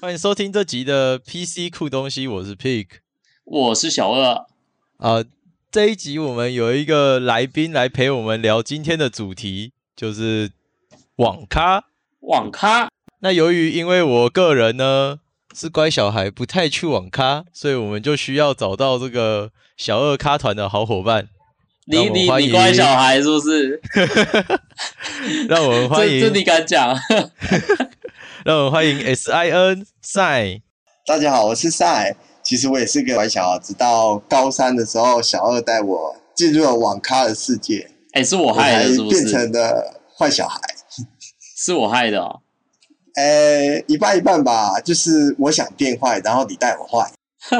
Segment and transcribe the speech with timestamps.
[0.00, 2.86] 欢迎收听这集的 PC 酷东西，我是 Pig，
[3.42, 4.32] 我是小二。
[4.98, 5.24] 啊、呃，
[5.72, 10.52] 这一集我们有一个来宾来陪我们聊今天的主题，就是
[11.16, 11.86] 网咖。
[12.20, 12.88] 网咖。
[13.18, 15.18] 那由于因为我个人呢
[15.52, 21.28] 是乖小孩，不太去网咖，所以我们就需要找到这个小二咖团的好伙伴。
[21.86, 23.80] 你你你乖小孩是不是？
[25.48, 26.96] 让我们欢迎，这，这你敢讲？
[28.44, 30.62] 让我们欢迎 S I N 赛。
[31.04, 32.14] 大家好，我是赛。
[32.44, 37.90] 其实我也是个乖小孩，直到高三的时候，小二带我进入了网咖的世界。
[38.12, 39.22] 哎、欸，是我害的，是不是？
[39.22, 40.60] 变成的坏小孩，
[41.56, 42.40] 是我害的哦。
[43.16, 47.10] 哎、欸，一半一半吧，就是我想变坏，然后你带我坏。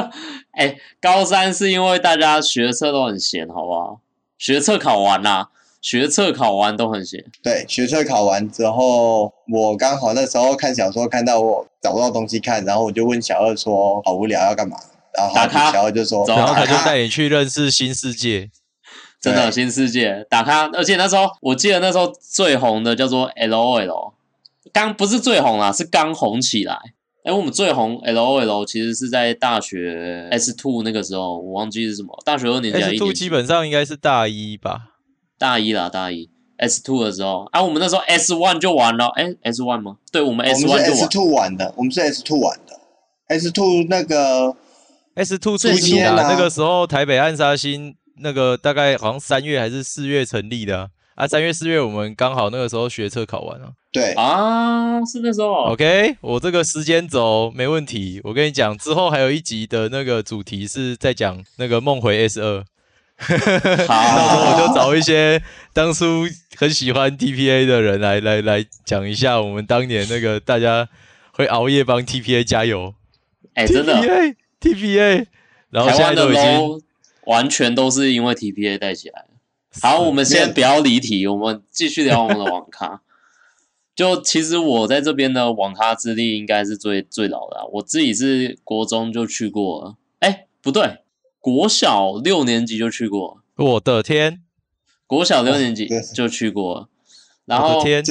[0.51, 3.99] 哎、欸，高三是因为大家学测都很闲，好不好？
[4.37, 5.49] 学测考完啦、啊，
[5.81, 7.23] 学测考完都很闲。
[7.41, 14.77] 对，学测考完之后，我刚好那时候看小说，看到我找不到东西看，然后我就问小二说：“好无聊，要干嘛？”
[15.17, 18.49] 然后小二就说：“然后他就带你去认识新世界。
[19.21, 20.65] ”真的新世界，打开。
[20.73, 24.13] 而且那时候我记得那时候最红的叫做 LOL，
[24.71, 26.77] 刚不是最红啦，是刚红起来。
[27.25, 32.17] 哎，我们最红 LOL 其实是在大学 S two 那个时候，我忘记是什么。
[32.25, 34.93] 大学二年级，S two 基本上应该是大一吧？
[35.39, 39.07] 大一啦，大一 S two 的时候啊，我们那时候 S one 就完了。
[39.15, 39.95] 哎，S one 吗？
[40.11, 40.99] 对，我们 S one 就玩。
[40.99, 42.77] S two 玩的，我们是 S two 玩的。
[43.27, 44.53] S two 那个
[45.15, 50.87] S two 初期啊，那个时候台北暗杀星那个大概好像三月还是四月成立的啊。
[51.15, 53.71] 啊，三月四月我们刚好那个时候学测考完了。
[53.91, 55.71] 对啊，是那时候。
[55.71, 58.21] OK，我这个时间轴没问题。
[58.23, 62.65] 我跟你讲，之后还有一集的那个主题是在讲那个梦回 S 二。
[63.19, 65.41] 到时候我就找一些
[65.73, 66.25] 当初
[66.57, 70.87] 很喜欢 TPA 的人来来来讲一下我们当年那个大家
[71.33, 72.93] 会熬夜帮 TPA 加油。
[73.53, 73.93] 哎、欸，真的。
[73.95, 75.25] TPA TPA，
[75.69, 76.81] 然后现在都已经
[77.25, 79.25] 完全都是因为 TPA 带起来。
[79.81, 83.01] 好，我们先不要离题，我们继续聊我们的网咖。
[83.95, 90.99] 就其实我在这边的网咖资历应该是最最老的，啊，我自己是国中就去过了，哎，不对，
[91.39, 93.41] 国小六年级就去过。
[93.55, 94.41] 我的天，
[95.07, 96.89] 国小六年级就去过。
[97.45, 98.03] 然后天，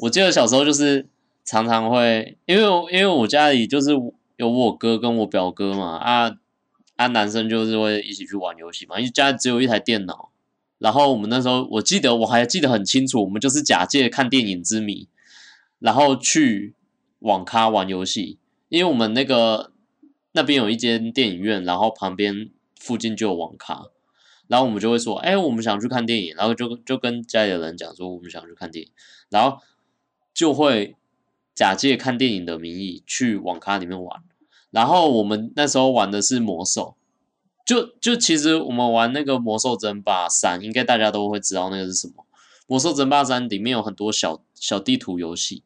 [0.00, 1.06] 我记得小时候就是
[1.44, 2.62] 常常会，因为
[2.92, 3.90] 因为我家里就是
[4.36, 6.36] 有我哥跟我表哥嘛，啊
[6.96, 10.30] 啊，男生就是会一起去玩游戏嘛，因为家里只有一台电脑。
[10.78, 15.06] 然后我们那时候，我记得我还记得很清楚，我们就是假借看电影之名，
[15.78, 16.74] 然后去
[17.20, 18.38] 网咖玩游戏。
[18.68, 19.70] 因为我们那个
[20.36, 23.86] 那边有一间电影院，然后旁边附近就有网咖，
[24.48, 28.92] 然后我们就会说：“哎，我们想去看电影。”然后就就跟家里的人讲说：“我们想去看电影。”
[29.30, 29.60] 然后
[30.34, 30.94] 就会
[31.54, 34.22] 假借看电影的名义去网咖里面玩。
[34.70, 36.96] 然后我们那时候玩的是魔兽。
[37.64, 42.26] 就就其实我们玩那个魔兽争霸三，应该大家都会知道那个是什么。
[42.68, 45.64] 魔兽争霸三里面有很多小小地图游戏，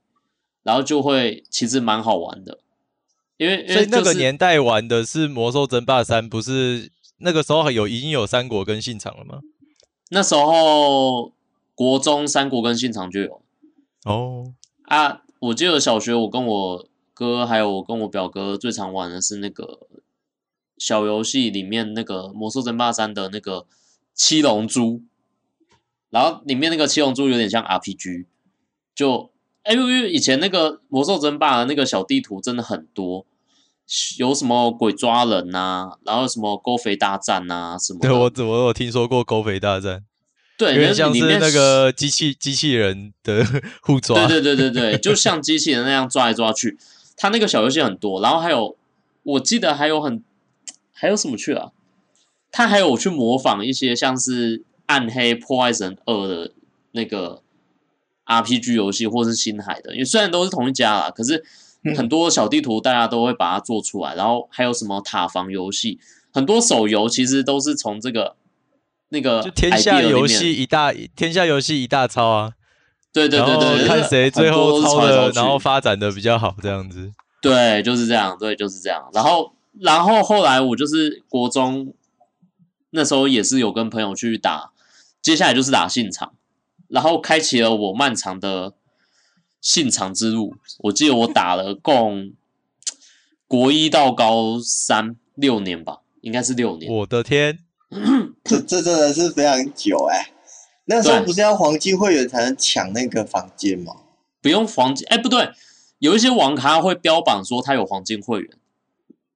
[0.62, 2.60] 然后就会其实蛮好玩的。
[3.40, 9.40] 因为、就是、所以那个年代玩的是魔兽争霸三，不是那个时候有已经有三国跟信长了吗？
[10.10, 11.32] 那时候
[11.74, 13.42] 国中三国跟信长就有。
[14.04, 14.52] 哦
[14.82, 19.86] 啊，我记得小学我跟我哥还有我跟我表哥最常玩的是那个。
[20.78, 23.66] 小游戏里面那个《魔兽争霸三》的那个
[24.14, 25.02] 七龙珠，
[26.08, 28.24] 然后里面那个七龙珠有点像 RPG，
[28.94, 29.30] 就
[29.62, 33.26] 哎，因为以前那个《魔兽争霸》的那个小地图真的很多，
[34.18, 38.00] 有什么鬼抓人呐、啊，然后什么勾肥大战呐、啊，什么？
[38.00, 40.04] 对，我我有听说过勾肥大战，
[40.56, 43.44] 对，有点像是那个机器机器人的
[43.82, 46.78] 互抓，对对对对对，就像机器人那样抓来抓去。
[47.16, 48.76] 它那个小游戏很多，然后还有
[49.22, 50.22] 我记得还有很。
[50.92, 51.70] 还有什么去啊？
[52.52, 56.52] 他还有去模仿一些像是《暗黑破坏神二》的
[56.92, 57.40] 那个
[58.26, 59.94] RPG 游戏，或是星海的。
[59.94, 61.42] 因为虽然都是同一家啦，可是
[61.96, 64.14] 很多小地图大家都会把它做出来。
[64.14, 65.98] 然后还有什么塔防游戏，
[66.32, 68.36] 很多手游其实都是从这个
[69.10, 72.52] 那个就天下游戏一大天下游戏一大抄啊。
[73.12, 77.12] 对对对对，看谁最后抄的，然后发展的比较好，这样子。
[77.40, 79.08] 对，就是这样，对，就是这样。
[79.12, 79.52] 然后。
[79.80, 81.94] 然后后来我就是国中
[82.90, 84.72] 那时候也是有跟朋友去打，
[85.22, 86.32] 接下来就是打现场，
[86.88, 88.74] 然后开启了我漫长的
[89.60, 90.56] 信长之路。
[90.78, 92.32] 我记得我打了共
[93.46, 96.92] 国一到高三六年吧，应该是六年。
[96.92, 97.58] 我的天，
[98.44, 100.32] 这这真的是非常久哎、欸！
[100.86, 103.94] 那时候不是要黄金会员才能抢那个房间吗？
[104.42, 105.50] 不用黄金，哎，不对。
[105.98, 108.50] 有一些网咖会标榜说他有黄金会员。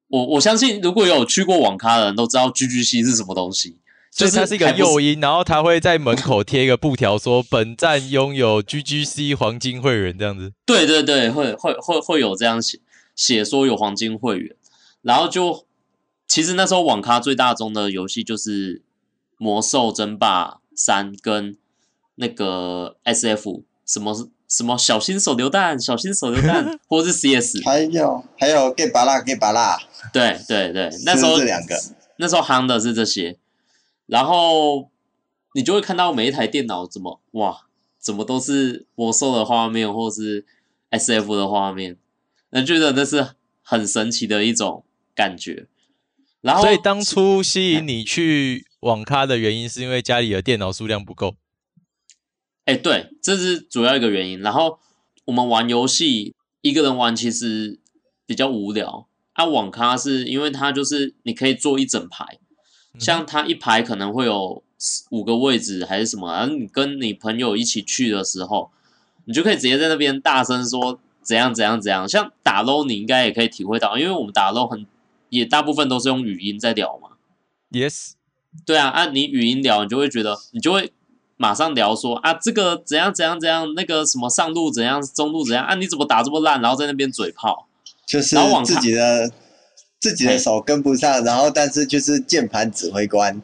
[0.09, 3.79] 我我相信，如果有去过网咖的人都知道 GGC 是什么东西，
[4.15, 10.53] 就是它是一个诱因，然后他会在门口贴一个布条，说本站拥有 GGC 黄金会员这样子。
[10.65, 12.79] 对对对，会会会会有这样写
[13.17, 14.55] 写说有黄金会员，
[15.03, 15.67] 然后就
[16.29, 18.83] 其实那时候网咖最大宗的游戏就是
[19.39, 21.57] 魔兽争霸三跟
[22.15, 24.31] 那个 SF 什么。
[24.47, 29.77] 什么小心手榴弹，小心手榴弹， 或者是 CS，还有还有 Get 巴拉 Get 巴拉，
[30.13, 31.75] 对对对，那时候这两个，
[32.19, 33.37] 那时候夯的是这些，
[34.15, 34.93] 然后
[35.57, 37.67] 你就会看到每一台电脑怎么哇，
[37.99, 40.47] 怎么都是魔兽的画面，或是
[40.93, 41.97] SF 的画面，
[42.51, 44.85] 那觉得那是很神奇的一种
[45.17, 45.67] 感觉。
[46.43, 51.35] 然后，所以当初吸引你去网咖的原因，是因为家里的电脑数量不够。
[52.67, 54.39] 哎，对，这是主要一个原因。
[54.39, 54.79] 然后
[55.25, 57.81] 我们玩游戏，一个人玩其实
[58.25, 59.09] 比较无聊。
[59.33, 62.39] 啊，网咖是因为它就是你可以坐一整排，
[62.99, 64.63] 像它一排可能会有
[65.11, 68.71] 五个位置还是什么，然后你跟你朋友一起去的时候，
[69.25, 72.09] 你就可以直接在那边大声说怎样怎样怎样。
[72.09, 74.87] 像打 low 你应该也可以体会到，因为我们打 low 很
[75.29, 77.11] 也大部分都是用语音在聊嘛。
[77.71, 78.13] Yes，
[78.65, 80.93] 对啊，按、啊、你语音聊，你就会觉得你就会。
[81.37, 85.75] 马上聊说啊，这个怎样怎样怎样，那个什么上路怎样，中路怎样啊？
[85.75, 86.63] 你怎么打这么烂？
[86.63, 87.67] 然后在那边嘴炮，
[88.07, 89.33] 就是自己的
[90.05, 93.41] 自己的手跟不上， 然后但是就是键盘指挥官，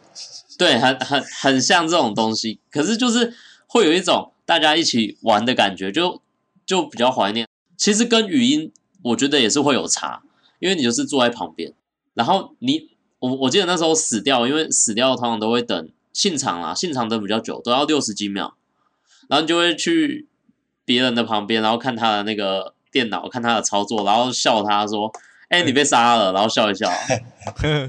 [0.59, 2.61] 对，很很很像这种东西。
[2.71, 3.33] 可是就是
[3.67, 6.21] 会有一种大家一起玩的感觉，就
[6.67, 7.49] 就比较怀念。
[7.79, 8.71] 其实跟语音
[9.05, 10.23] 我觉得也是会有差，
[10.59, 11.73] 因为你就是坐在旁边，
[12.13, 12.91] 然后你
[13.21, 15.89] 我我记得那时候死掉，因为死掉通常都会等。
[16.13, 18.55] 现场啊，现场等比较久，都要六十几秒，
[19.29, 20.27] 然后你就会去
[20.85, 25.11] 别人的旁边，然后看他的那个电脑，看他的操作，然后笑他说
[25.51, 26.91] ：“哎、欸，你被杀了。”然后笑一笑，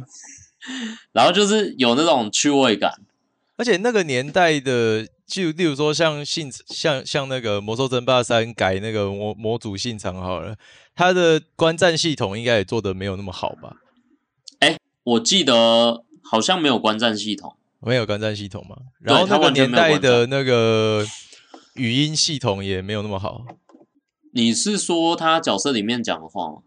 [1.14, 2.94] 然后就是有那种趣味感。
[3.56, 10.56] 而且那个年代的，就例如说像信像像那个《魔兽争霸三》改那个模模组信长好了，
[10.96, 13.78] 它的观战系统应该也做的没有那么好吧？
[14.60, 17.56] 哎、欸，我记得好像没有观战系统。
[17.84, 21.04] 没有观战系统嘛，然后那个年代的那个
[21.74, 23.46] 语音系统也没有那么好。
[24.34, 26.62] 你是说他角色里面讲的话吗？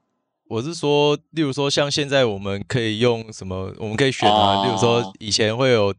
[0.48, 4.58] 我是说，例如说像现在我们可以用什么，我们可以选啊。
[4.58, 5.94] 哦、例如说以前会有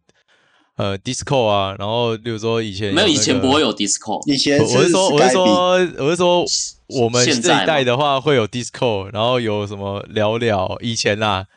[0.77, 4.31] 呃 Discord 啊，然后例如说以前、那个、没有，以前不会有 Discord。
[4.31, 6.45] 以前我是说我是说我是说
[6.87, 11.47] 我们这一代的话会有 Discord，然后有什么聊聊以前啦。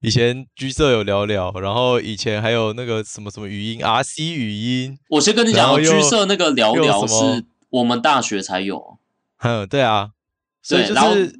[0.00, 4.96] 以前居色有聊聊，然后以前还有那个什么什么语音，RC 语音。
[5.10, 8.96] 我先跟你讲，居色那个聊聊是我们大学才有。
[9.38, 10.10] 嗯， 对啊，
[10.62, 11.37] 所以就是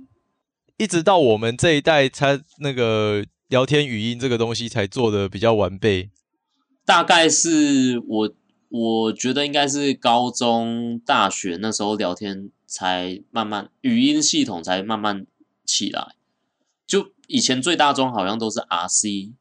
[0.79, 6.11] 一直到我们这一代，才那个聊天语音这个东西才做的比较完备。
[6.87, 8.35] 大概是我
[8.71, 15.27] 我觉得应该是高中、大学那时候聊天才慢慢语音系统才慢慢
[15.67, 16.15] 起来，
[16.87, 17.13] 就。
[17.31, 19.33] 以前最大宗好像都是 RC，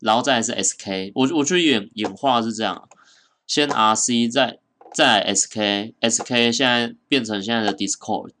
[0.00, 2.88] 然后再是 SK，我我觉得演演化是这样，
[3.46, 4.58] 先 RC 再
[4.92, 8.32] 再 SK，SK 现在变成现在的 Discord。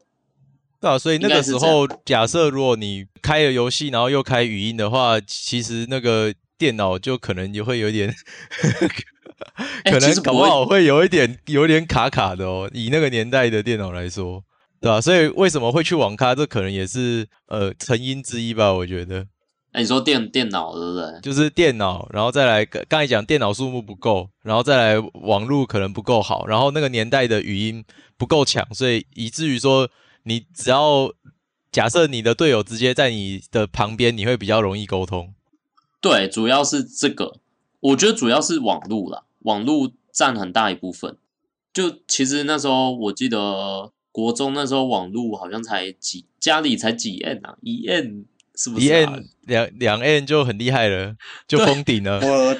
[0.80, 8.14] 对啊，所以那个时候假设如果你开了游戏，然后又开语音的话，其实那个电脑就可能也会有点，
[9.84, 12.70] 可能搞不好会有一点有点卡卡的哦。
[12.72, 14.44] 以那个年代的电脑来说。
[14.78, 15.00] 对吧、啊？
[15.00, 16.34] 所以为什么会去网咖？
[16.34, 18.70] 这可能也是呃成因之一吧。
[18.74, 19.26] 我觉得。
[19.72, 21.20] 哎，你说电电脑对不对？
[21.22, 27.82] 就是电脑，然后再来刚才讲电脑数目不够，然后再来网络可能不够好，然后那个年代的语音
[28.18, 29.88] 不够强，所以以至于说
[30.26, 31.10] 你只要
[31.72, 35.32] 假设你的队友直接在你的旁边，你会比较容易沟通。
[36.00, 37.38] 对，主要是这个，
[37.80, 41.16] 我觉得主要是网络啦，网络占很大一部分。
[41.72, 43.92] 就其实那时候我记得。
[44.16, 48.96] 国中那时候网络好像才几，家里才几 N 啊，一 N 是不是、啊？
[48.96, 51.14] 一 N 两两 N 就很厉害了，
[51.46, 52.18] 就封顶了。
[52.22, 52.56] 我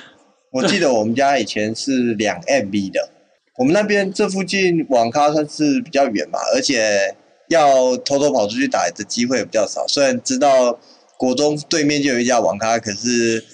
[0.50, 3.08] 我记得我们家以前是两 MB 的，
[3.56, 7.16] 我们那边这附近网咖算是比较远嘛，而且
[7.48, 9.86] 要偷偷跑出去打的机会也比较少。
[9.86, 10.78] 虽然知道
[11.16, 13.44] 国中对面就有一家网咖，可是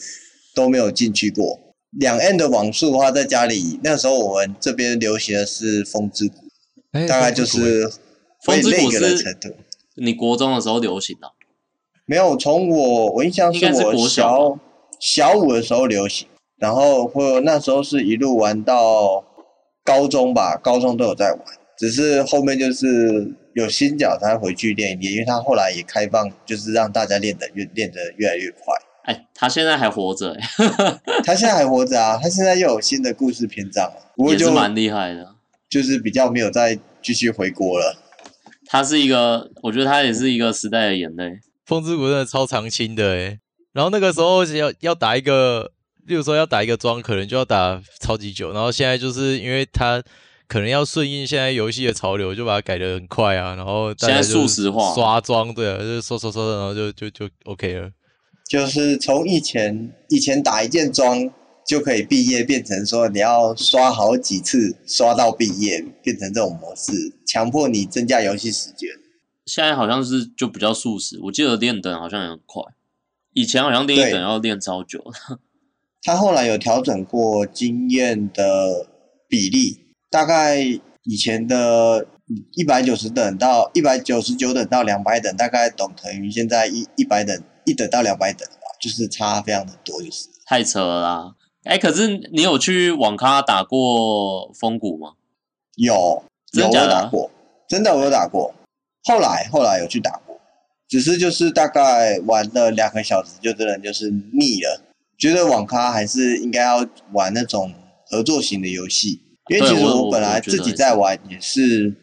[0.55, 1.59] 都没有进去过。
[1.99, 6.35] 两 N 的网速的话，在家里那时候我们这边流行的是风之谷。
[7.09, 7.91] 大概就是
[8.45, 9.37] 风之谷是
[9.95, 11.29] 你国中的时候流行的？
[12.05, 14.59] 没有，从我我印象是我小
[15.01, 16.27] 小五的时候流行，
[16.59, 19.25] 然后或那时候是一路玩到
[19.85, 21.41] 高中吧，高中都有在玩。
[21.79, 28.75] 只是后面就是有新脚他回去练一练，因为他后来也开放，就是让大家练得越练得越来越快。
[29.05, 30.41] 哎，他现在还活着哎，
[31.25, 35.35] 他现在还活着啊，他现在又有新的故事篇章了，不过就也是蛮厉害的，
[35.69, 37.97] 就是比较没有再继续回国了。
[38.67, 41.41] 他是一个，我觉得他也是一个时代的眼泪。
[41.67, 43.39] 风之谷真的超长青的哎，
[43.73, 45.73] 然后那个时候要要打一个，
[46.07, 50.03] 例如说要打一个装，可能就要打超级久，然后现在就是因为他
[50.53, 57.91] 可能要顺应现在游戏的潮流，就把它改的很快啊，然后现在速食化刷装，对啊，就是刷刷刷，然后就就就 OK 了。
[58.47, 61.19] 就是从以前以前打一件装
[61.67, 66.93] 就可以毕业，变成说你要刷好几次刷到毕业，变成这种模式，
[67.27, 68.91] 强迫你增加游戏时间。
[69.47, 72.63] 现在好像是就比较速食，我记得练等好像也很快，
[73.33, 75.03] 以前好像练一等要练超久。
[76.05, 78.87] 他后来有调整过经验的
[79.27, 79.79] 比例，
[80.13, 82.07] 大概以前的
[82.53, 87.43] 一百九十等到一百九十九等到两百等，大概等同于现在一一百等。
[87.65, 91.37] 一等到两百等吧，就是差非常的多，就是太扯了啦！
[91.63, 95.13] 哎、欸，可是你有去网咖打过风谷吗？
[95.77, 97.31] 有，有我打过，
[97.69, 98.53] 真的我有打过。
[99.05, 100.41] 后来后来有去打过，
[100.89, 104.83] 只是就是大概玩了两个小时，就真的就是腻了，
[105.17, 107.73] 觉得网咖还是应该要玩那种
[108.11, 111.95] 合作型的游戏，因为其实我本来自己在玩也是。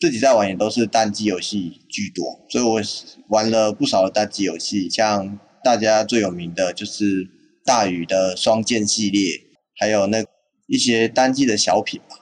[0.00, 2.80] 自己在玩也都是单机游戏居多，所以我
[3.28, 7.28] 玩了不少的单机游戏，像大家最有名的就是
[7.66, 9.38] 大宇的双剑系列，
[9.78, 10.24] 还有那
[10.68, 12.16] 一些单机的小品吧，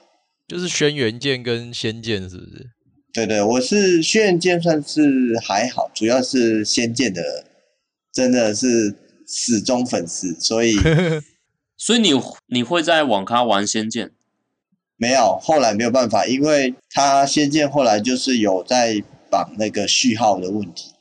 [0.45, 2.67] 就是轩辕剑跟仙剑，是不是？
[3.13, 7.23] 对对，我是轩辕剑算是还好，主要是仙剑的
[8.11, 8.93] 真的是
[9.25, 10.75] 死忠粉丝，所以
[11.79, 12.09] 所以你
[12.47, 14.11] 你会在网咖玩仙剑？
[15.01, 19.01] 没有，后来没有办法，因为他仙剑后来就是有在
[19.31, 20.91] 绑那个序号的问题，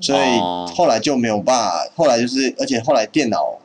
[0.00, 0.38] 所以
[0.72, 1.92] 后来就没有办法。
[1.96, 3.58] 后来就是，而且后来电脑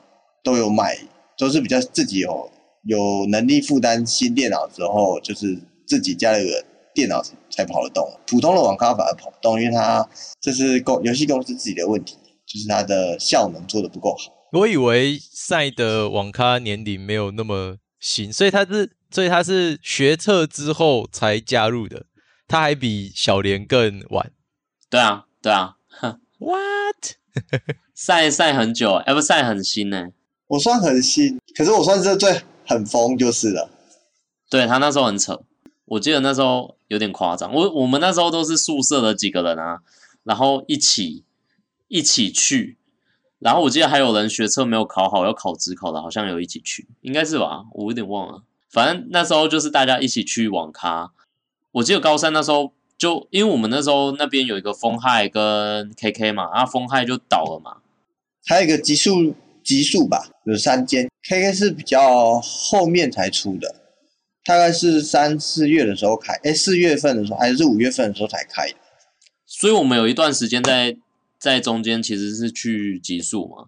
[0.43, 0.97] 都有买，
[1.37, 2.49] 都是比较自己有
[2.85, 6.65] 有能力负担新电脑之后，就是自己家里的
[6.95, 8.09] 电脑才跑得动。
[8.25, 10.09] 普通的网咖反而跑不动，因为它
[10.41, 14.33] 这是公游戏公司自己的问题，就是它的效能做的不够好。
[14.53, 18.93] 我以为赛的网咖年龄没有那么新，所以它是。
[19.11, 22.05] 所以他是学测之后才加入的，
[22.47, 24.31] 他还比小莲更晚。
[24.89, 25.75] 对啊，对啊。
[26.39, 27.17] What？
[27.93, 30.07] 晒晒很久，哎，不晒很新呢。
[30.47, 33.69] 我算很新，可是我算是最很疯就是了。
[34.49, 35.43] 对，他那时候很扯，
[35.85, 37.53] 我记得那时候有点夸张。
[37.53, 39.79] 我我们那时候都是宿舍的几个人啊，
[40.23, 41.23] 然后一起
[41.87, 42.77] 一起去，
[43.39, 47.65] 然后我记得还有人学车没有考好，要考职考的，好像有一起去，应该是吧？
[47.73, 48.43] 我有点忘了。
[48.71, 51.11] 反正那时候就是大家一起去网咖，
[51.73, 57.77] 我记得高三那时候就因为我们那时候那边有一个风害跟 KK 嘛，啊风害就倒了嘛，
[58.45, 63.75] 还有一个极速极速吧，有三间，KK 是比较后面才出的，
[64.45, 68.77] 大概是三四月的时候开，哎四月份的时候还是五月份的时候才开的，
[69.45, 70.95] 所以我们有一段时间在
[71.37, 73.65] 在中间其实是去极速嘛，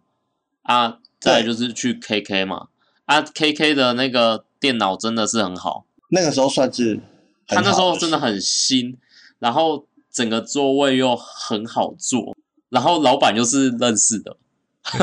[0.62, 2.68] 啊再来就是去 KK 嘛，
[3.04, 4.46] 啊 KK 的那个。
[4.64, 6.98] 电脑真的是很好，那个时候算是
[7.46, 8.98] 他那时候真的很新，
[9.40, 12.34] 然后整个座位又很好坐，
[12.70, 14.38] 然后老板又是认识的，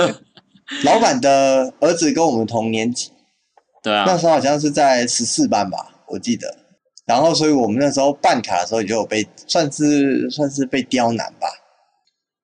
[0.83, 3.11] 老板的儿子跟我们同年级，
[3.83, 6.57] 对啊，那时候好像是在十四班吧，我记得，
[7.05, 11.47] 然后所以我们那时候办卡的时候也就有被算是算是被刁难吧，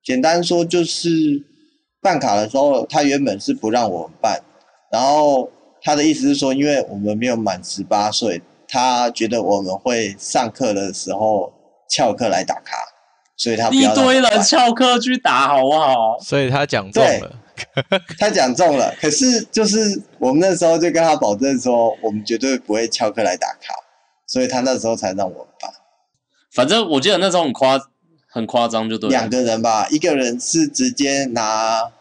[0.05, 1.09] 简单说就是
[1.99, 4.39] 办卡的时候他原本是不让我们办，
[4.91, 5.49] 然后。
[5.87, 11.49] 他的意思是说，因为我们没有满十八岁，他觉得我们会上课的时候
[11.89, 12.75] 翘课来打卡，
[13.37, 13.69] 所以他。
[13.69, 16.19] 一堆人翘课去打，好不好？
[16.19, 17.31] 所以他讲中了，
[18.19, 18.93] 他讲中了。
[18.99, 23.73] 可是就是我们那时候就跟他保证说，我们绝对不会翘课来打卡，
[24.27, 25.71] 所以他那时候才让我们办。
[26.51, 27.79] 反正我记得那时候很夸
[28.27, 29.09] 很夸张，就对。
[29.09, 31.93] 两个人吧，一个人是直接拿。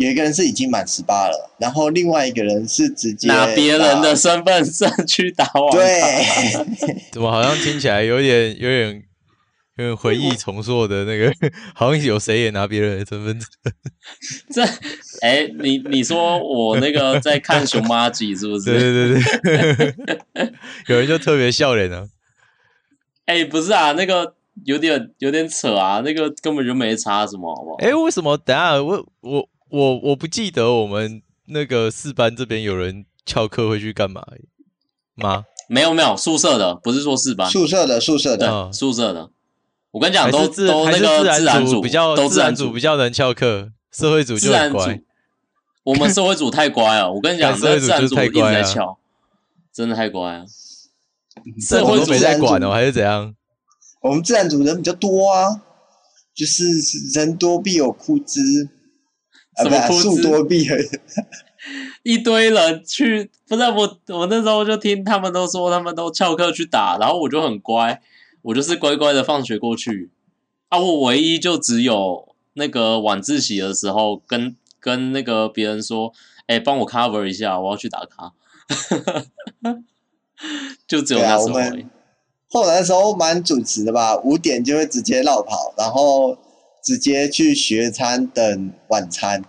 [0.00, 5.70] 有一个人是已经满十八了，然后另外一个人是直接拿别人的身份证去打网。
[5.72, 6.00] 对，
[7.12, 9.02] 怎么好像听起来有点、有点、
[9.76, 11.30] 有点回忆重塑的那个？
[11.76, 13.48] 好像有谁也拿别人的身份证？
[14.50, 14.62] 这，
[15.20, 18.64] 哎、欸，你你说我那个在看熊麻吉是不是？
[18.72, 19.92] 对对对
[20.32, 20.52] 对，
[20.86, 22.06] 有人就特别笑脸啊。
[23.26, 27.76] 哎、欸，不是啊，那个有点有点扯啊，那个根本就没差什么，好不好？
[27.80, 28.34] 哎、欸，为什么？
[28.38, 29.46] 等下我我。
[29.70, 34.22] 我我不记得我们那个四班这边有人翘课会去干嘛
[35.14, 35.44] 吗？
[35.68, 39.30] 没有没有，宿舍的，不是说四班，宿舍的宿舍的，对，宿舍的。
[39.92, 45.00] 我跟你讲，都自都那个自然组比较，都自然组比较能翘课，社会组就很乖。
[45.84, 48.98] 我们社会组太乖了，我跟你讲， 社会组就太乖了，
[49.72, 50.46] 真的太乖了。
[51.66, 53.34] 社会组没在管哦，还是怎样？
[54.02, 55.62] 我们自然组人比较多啊，
[56.34, 56.64] 就是
[57.14, 58.68] 人多必有枯枝，
[59.56, 60.02] 什么枯枝？
[60.02, 60.74] 树多必有。
[62.02, 68.00] 一堆人去，不是我，我那时候就听他们都说，他们都翘课去打，然后我就很乖，
[68.42, 70.10] 我就是乖乖的放学过去。
[70.70, 76.12] 啊，我唯一就只有那个晚自习的时候，跟跟那个别人说，
[76.46, 78.32] 哎、欸，帮我 cover 一下，我要去打卡。
[80.86, 81.86] 就只有那时候、欸。
[82.48, 86.36] 后来的时候蛮准时的吧，五点就会直接绕跑，然后
[86.82, 89.44] 直接去学餐等晚餐。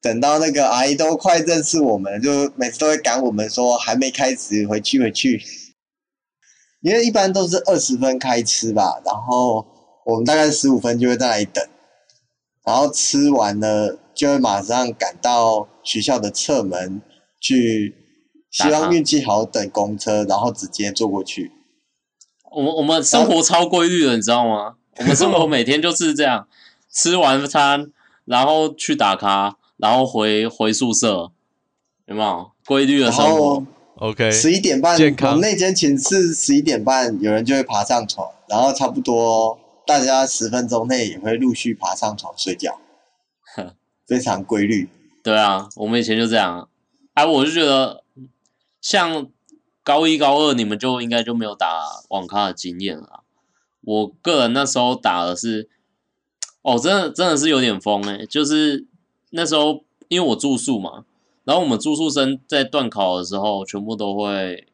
[0.00, 5.42] 等到那个阿姨都快认识我们，就每次都会赶我们说还没开始，回去回去。
[6.80, 9.66] 因为一般都是二十分开吃吧，然后
[10.06, 11.68] 我们大概十五分就会在那里等，
[12.64, 17.02] 然后吃完了就会马上赶到学校的侧门
[17.40, 17.96] 去，
[18.52, 21.50] 希望运气好等公车，然后直接坐过去。
[22.52, 24.76] 我们我们生活超规律的，你知道吗？
[24.98, 26.46] 我们生活每天就是这样，
[26.92, 27.90] 吃完餐
[28.24, 29.56] 然后去打卡。
[29.80, 31.30] 然后回回宿舍，
[32.06, 33.64] 有没有规律的生活
[33.98, 42.80] ？OK，十一点半，我们那间寝室十一点半有人就会爬上床，然后差不多大家十分钟内也会陆续爬上床睡觉，
[44.04, 44.88] 非常规律。
[45.22, 46.68] 对啊，我们以前就这样。
[47.14, 48.02] 哎、啊，我就觉得
[48.80, 49.28] 像
[49.84, 53.22] 高一高二你们就应该就没有打网咖的经验了。
[53.88, 55.68] 我个人那时候打的是，
[56.60, 58.86] 哦，真的真的是有点疯哎、就是。
[59.30, 61.04] 那时候因为我住宿嘛，
[61.44, 64.66] 然后我们住宿生在段考的时候，全部都会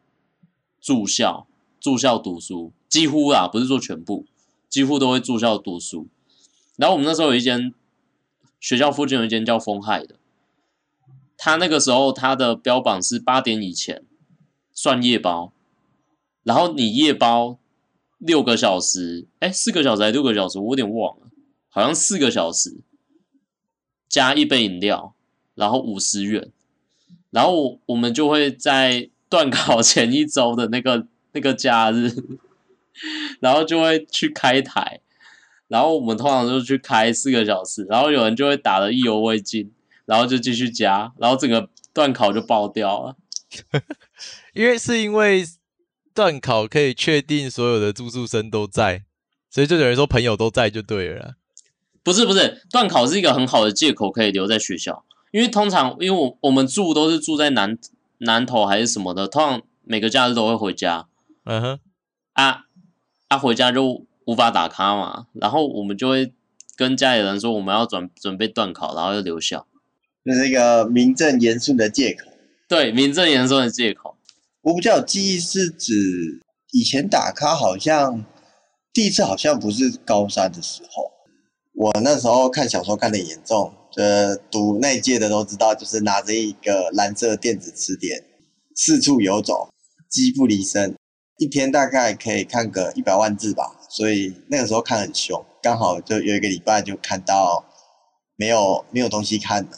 [0.81, 1.45] 住校，
[1.81, 4.25] 住校读书，几乎啦，不是说全部，
[4.69, 6.07] 几乎都会住校读书。
[6.77, 7.75] 然后我们那时候有一间
[8.61, 10.15] 学校附近有一间叫风海的，
[11.37, 14.05] 他那个时候他的标榜是八点以前
[14.73, 15.51] 算夜包，
[16.45, 17.59] 然后你夜包
[18.27, 21.27] 六个小时，哎，四个小时还六个小时，我有点忘了，
[21.69, 22.79] 好像四个小时。
[24.07, 25.17] 加一杯饮料，
[25.57, 26.53] 然后五十元，
[27.31, 32.15] 然后我我们就会在段考前一周的那个那个假日，
[33.41, 35.01] 然后就会去开台，
[35.67, 39.73] 然后我们通常就去开四个小时，然后有人就会打的意犹未尽，
[40.05, 43.17] 然后就继续加，然后整个段考就爆掉了。
[44.55, 45.45] 因为是因为
[46.15, 49.03] 段考可以确定所有的住宿生都在，
[49.51, 51.35] 所以就等于说朋友都在就对了。
[52.03, 55.05] 不是不是，段考是一个很好的借口，可以留在学校。
[55.33, 57.77] 因为通常，因为我我们住都是住在南
[58.19, 61.09] 南头还是什么的，通常每个假日都会回家。
[61.45, 61.81] 嗯哼，
[62.35, 62.67] 啊
[63.27, 66.33] 啊，回家就无法打卡嘛，然后我们就会
[66.77, 69.67] 跟家里人说我们要准准备段考，然后要留校，
[70.25, 72.31] 这是一个名正言顺的借口。
[72.69, 74.14] 对，名正言顺的借口。
[74.65, 75.93] 我比较有记忆是指
[76.73, 78.25] 以前打卡，好像
[78.95, 81.11] 第一次好像不是高三的时候。
[81.75, 88.25] 我那时候看小说看得严重，呃，读那一届的都知道，就是拿着一个蓝色电子词典
[88.75, 89.69] 四处游走，
[90.09, 90.97] 机不离身，
[91.37, 93.77] 一天大概可以看个一百万字吧。
[93.91, 97.67] 所以那个时候看很凶，刚好就有一个礼拜就看到
[98.37, 99.71] 没有没有东西看了，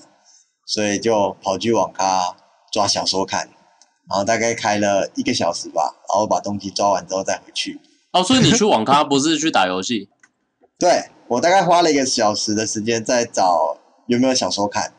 [0.64, 2.36] 所以就跑去网咖
[2.72, 3.48] 抓小说看，
[4.08, 7.80] 然后大概开了一个小时吧，然后把东西抓完之后再回去。
[8.12, 10.08] 哦，所以你去网咖不是去打游戏？
[10.78, 11.10] 对。
[11.28, 14.92] 我大概花了一个小时的时间在找有没有小说看，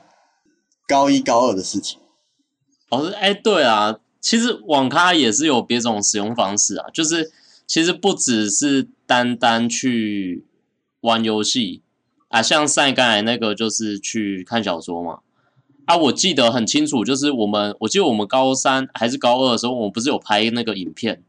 [0.86, 2.00] 高一高二的事情。
[2.90, 7.32] 哦，哎，对啊，其实网咖也是有别种使用方式啊，就是
[7.66, 10.46] 其实不只是单单去
[11.00, 11.82] 玩游戏
[12.28, 15.20] 啊，像赛刚才那个就是去看小说嘛。
[15.88, 21.24] 啊，我记得很清楚，就是我们，我记得我们高三还是高二的时候，我们不是有拍那个影片？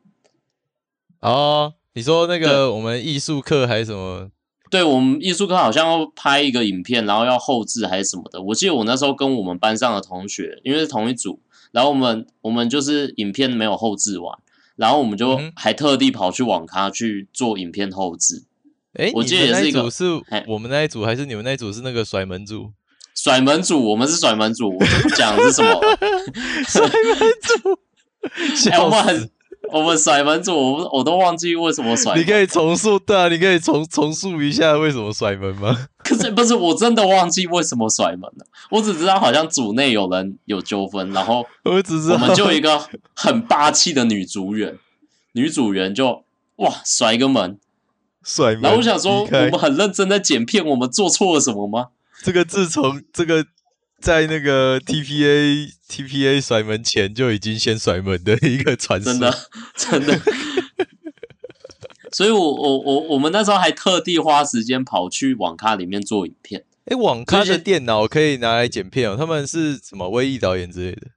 [1.20, 4.30] 哦，你说那个我们艺术课还是什么？
[4.68, 8.42] 对，我们艺术课好像要拍一个影片，然后要后置还是什么的。
[8.42, 11.40] 我记得我那时候跟我们班上的同学，因为是同一组，
[11.70, 14.36] 然后我们我们就是影片没有后置完，
[14.74, 18.42] 然后我们就还特地跑去网咖去做影片后置。
[18.94, 20.04] 哎，我记得也是一个，是
[20.48, 22.72] 我们那一组还是你们那一组是那个甩门组？
[23.20, 24.70] 甩门主，我们是甩门主。
[24.78, 25.80] 我讲的是什么？
[26.68, 26.92] 甩门
[27.42, 27.78] 主。
[28.70, 29.30] 哎，我们很
[29.72, 32.20] 我们甩门主，我我都忘记为什么甩门。
[32.22, 35.76] 你可以重述，对啊，你可以重重述一下为什么甩门吗？
[36.04, 38.46] 可是不是，我真的忘记为什么甩门了。
[38.70, 42.80] 我只知道好像组内有人有纠纷，然后我只知道我们就一个
[43.14, 44.78] 很霸气的女组员，
[45.32, 46.22] 女组员就
[46.56, 47.58] 哇甩一个门，
[48.22, 48.60] 甩门。
[48.62, 51.88] 然后我想说，我们很认真在剪片，我们做错了什么吗？
[52.22, 53.46] 这个自从这个。
[54.00, 59.36] 在那个 TPA TPA 甩门前就已经先甩门的一个传说，真的
[59.74, 60.20] 真的。
[62.12, 66.60] 所以我我我我们那时候还特地花时间跑去网咖里面做影片。
[66.84, 69.16] 哎、欸，网咖的电脑可以拿来剪片哦？
[69.18, 71.08] 他们是什么威力导演之类的？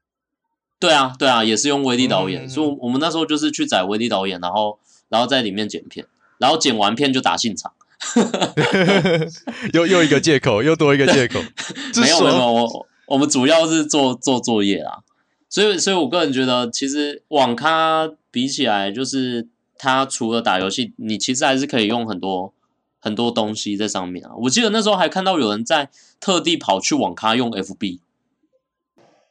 [0.79, 2.45] 对啊对啊，也是用威力导演。
[2.45, 6.07] 嗯、所以我们那时候就是去载威力导演，然后然后在里面剪片，
[6.39, 7.71] 然后剪完片就打现场。
[9.73, 11.39] 又又一个借口，又多一个借口。
[12.01, 15.03] 没有没有，我我们主要是做做作业啦，
[15.49, 22.53] 所以所以我个人觉得，其实网咖比起来，就是它除了打游戏，你其实还是可以用很多
[22.99, 24.31] 很多东西在上面啊。
[24.43, 27.99] 我记得那时候还看到有人在特地跑去网咖用 FB。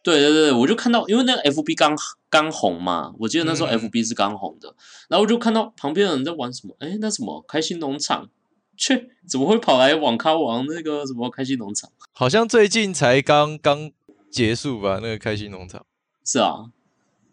[0.02, 1.94] 对对对，我就看到，因为那个 FB 刚
[2.30, 4.74] 刚红嘛，我记得那时候 FB 是刚红的，嗯、
[5.10, 8.30] 然后我就看到旁边的人在玩什么，哎，那什么开心农场。
[8.80, 11.90] 去， 怎么会跑来网咖玩那个什么开心农场？
[12.12, 13.92] 好像最近才刚刚
[14.32, 14.98] 结束吧？
[15.02, 15.84] 那个开心农场
[16.24, 16.64] 是啊，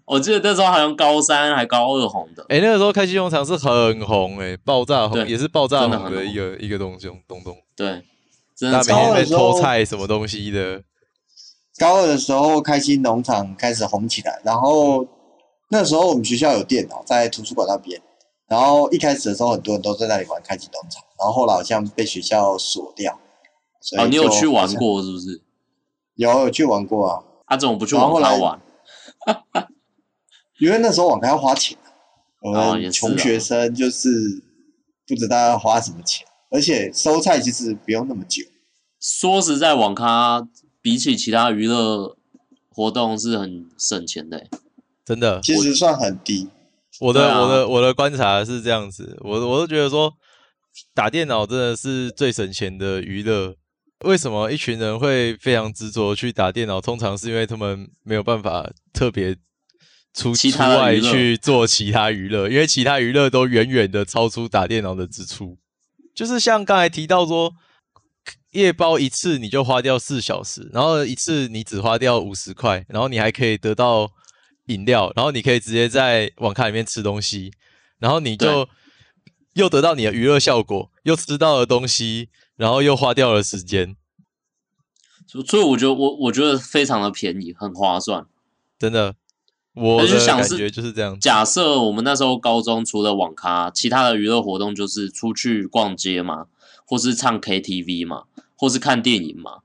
[0.05, 2.43] 我记得那时候好像高三还高二红的。
[2.49, 7.55] 哎、欸，那个时候开心农场是很红哎、欸，爆炸红，也是爆炸红的一个一个东西，东东。
[7.75, 8.03] 对，
[8.55, 10.83] 真的每天在偷菜什么东西的。
[11.79, 15.07] 高二的时候，开心农场开始红起来，然后
[15.69, 18.01] 那时候我们学校有电脑在图书馆那边。
[18.47, 23.19] 然后一开始的时候，很多人都在那里玩开心农场，然后后来好像被学校锁掉。
[23.97, 25.41] 啊，你有去玩过是不是？
[26.15, 27.23] 有有去玩过啊。
[27.45, 28.61] 啊，怎么不去网咖玩？
[30.59, 31.77] 因为那时候网咖要花钱，
[32.41, 34.41] 我们穷学生就是
[35.05, 38.43] 不知道要花什么钱，而且收菜其实不用那么久。
[38.99, 40.47] 说实在，网咖
[40.81, 42.17] 比起其他娱乐
[42.69, 44.47] 活动是很省钱的，
[45.05, 46.49] 真的，其实算很低。
[46.99, 50.11] 我的、啊、我的我的观察是这样子，我我都觉得说
[50.95, 53.55] 打电脑真的是最省钱的娱乐。
[54.05, 56.81] 为什么一群人会非常执着去打电脑？
[56.81, 59.35] 通常是因为他们没有办法特别
[60.13, 65.57] 出出外去做其他娱乐，因为其他娱乐都远远的超出打电脑的支出。
[66.15, 67.51] 就是像刚才提到说，
[68.51, 74.09] 夜包一次你就花掉四小时，然后一次你只花掉五十块，然后你还可以得到。
[74.67, 77.51] 饮料，然后你可以直接在网咖里面吃东西，
[77.99, 78.69] 然后你就
[79.53, 83.95] 又得到你的娱乐效果，又吃到了东西，然后又花掉了时间。
[85.45, 88.25] 所以我觉得我我觉得非常的便宜，很划算，
[88.79, 89.15] 真的。
[89.73, 91.19] 我就想是就是这样。
[91.19, 96.47] 假设我们那时候高中除了网咖，其他的娱乐活动就是出去逛街嘛，
[96.85, 98.23] 或是唱 KTV 嘛，
[98.55, 99.59] 或是看电影嘛，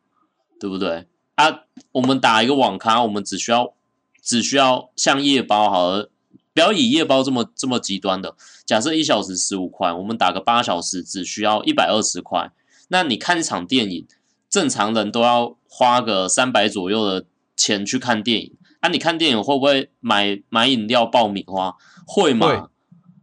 [0.61, 1.07] 对不对？
[1.37, 1.63] 啊，
[1.93, 3.75] 我们打一个网咖，我们只需要。
[4.23, 6.11] 只需要像夜包好了，
[6.55, 8.37] 不要以夜包这么这么极端的。
[8.65, 12.51] 假设一小时十五块，我们打个八小时，只需要一百二十块。
[12.89, 14.07] 那你看一场电影，
[14.49, 18.55] 正常人都要花个三百左右的钱去看电影。
[18.81, 21.77] 啊，你看电影会不会买买饮料、爆米花？
[22.07, 22.69] 会吗？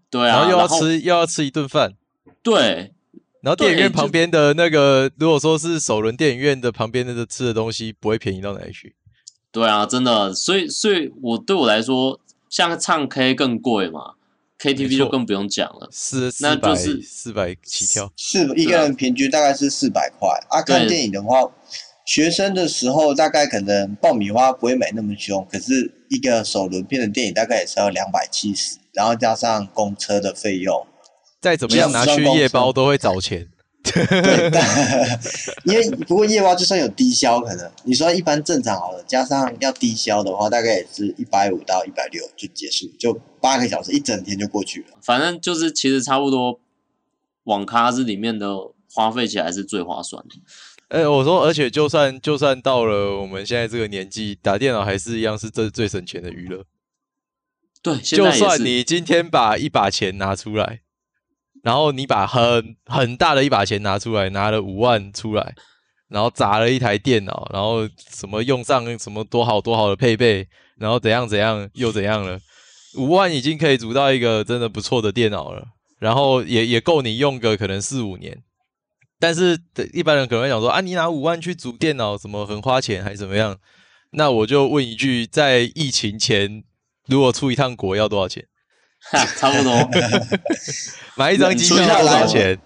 [0.10, 1.96] 对啊，然后又要吃又要吃一顿饭。
[2.42, 2.94] 对。
[3.42, 8.96] 然后电影院旁边的那个，如果说是首轮电影院的旁边那个吃的东西，不会便宜到哪里去。
[9.52, 14.14] 对啊，真的，所以，所以我对我来说，像唱 K 更贵嘛
[14.60, 20.62] ，KTV 就更不用讲了，四，那就是四百起跳，是一个人平均大概是四百块啊。
[20.62, 21.50] 看电影的话，
[22.06, 30.86] 学生的时候大概可能爆米花不会买那么凶，可是一个首轮片的电影大概也是要两百七十，然后加上公车的费用，
[31.42, 33.48] 再怎么样拿去夜包都会找钱。
[33.82, 34.04] 对，
[35.64, 44.98] 因为不过夜猫就算有低消，可能你说一般正常好了，加上要低消的话，大概也是一百五到一百六就结束，就八个小时，一整天就过去了。
[45.02, 46.60] 反正就是其实差不多，
[47.46, 48.56] 网咖是里面的
[48.94, 50.36] 花费起来是最划算的。
[50.90, 56.66] 哎、欸，我说，而且就算就算到了我们现在这个年纪，打电脑还是一样是最最省钱的娱乐。
[57.82, 60.82] 对，就算你今天把一把钱拿出来。
[61.64, 65.54] 然后你把很很大的一把钱拿出来，拿了五万出来，
[66.08, 72.40] 然后砸了一台电脑，然后什么用上什么多好多好的配备，然后怎样怎样又怎样了，
[72.98, 75.66] 五万已经可以组到一个真的不错的电脑了，
[76.00, 78.42] 然后也也够你用个可能四五年。
[79.20, 79.60] 但是
[79.92, 83.58] 一般人可能会想说啊，你拿五万去组电脑，怎么很花钱还是怎么样？
[84.12, 86.64] 那我就问一句，在疫情前
[87.08, 88.46] 如果出一趟国要多少钱？
[89.38, 89.90] 差不多。
[91.16, 92.60] 买一张机票多少钱？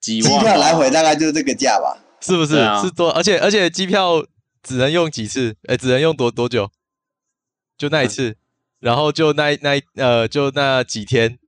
[0.00, 0.32] 几万？
[0.32, 1.96] 机票来回大概就是这个价吧？
[2.20, 2.56] 是不是？
[2.56, 3.10] 啊、是多？
[3.10, 4.24] 而且而且机票
[4.62, 5.50] 只能用几次？
[5.68, 6.70] 哎、欸，只能用多多久？
[7.76, 8.36] 就那一次，嗯、
[8.80, 11.38] 然后就那那呃，就那几天。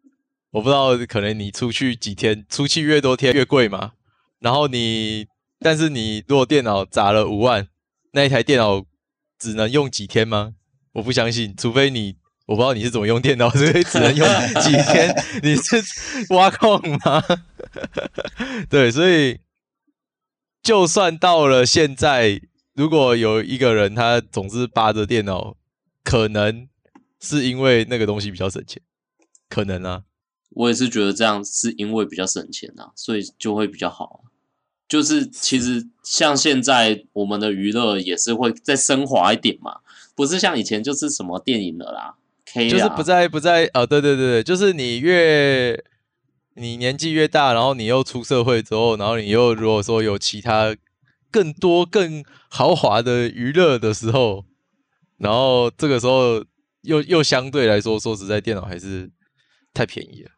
[0.53, 3.93] 我不知道，可能你出去几天，出去越多天越贵嘛。
[4.41, 5.29] 然后你，
[5.61, 7.69] 但是你如果电脑砸了五万，
[8.13, 8.85] 那一台电脑
[9.39, 10.55] 只能用几天吗？
[10.95, 12.17] 我不相信，除非你，
[12.51, 14.27] 我不知道你是怎么用电脑， 所以只能用
[14.61, 15.15] 几天。
[15.41, 15.81] 你是
[16.31, 17.23] 挖矿吗？
[18.69, 19.39] 对，所以
[20.61, 22.41] 就算到了现在，
[22.75, 25.57] 如果有一个人他总是扒着电脑，
[26.03, 26.67] 可能
[27.21, 28.83] 是因为那个东西比较省钱，
[29.49, 30.03] 可能啊。
[30.51, 34.25] 我也是觉得这样是因为比较省钱、啊，所以就会比较好。
[34.89, 39.77] 就是其实像现在我们的娱乐也是会再升华一点嘛，
[40.17, 42.17] 不是像以前就是什么电影了啦
[42.53, 45.83] ，K，就是不在不再哦，对对对对，就是你越
[46.55, 50.77] 你年纪越大，然后你又出社会之后，然后你又如果说有其他
[51.31, 54.45] 更多更豪华的娱乐的时候，
[55.17, 56.45] 然后这个时候
[56.83, 59.11] 又又相对来说，说实在，电脑还是
[59.73, 60.31] 太便宜了。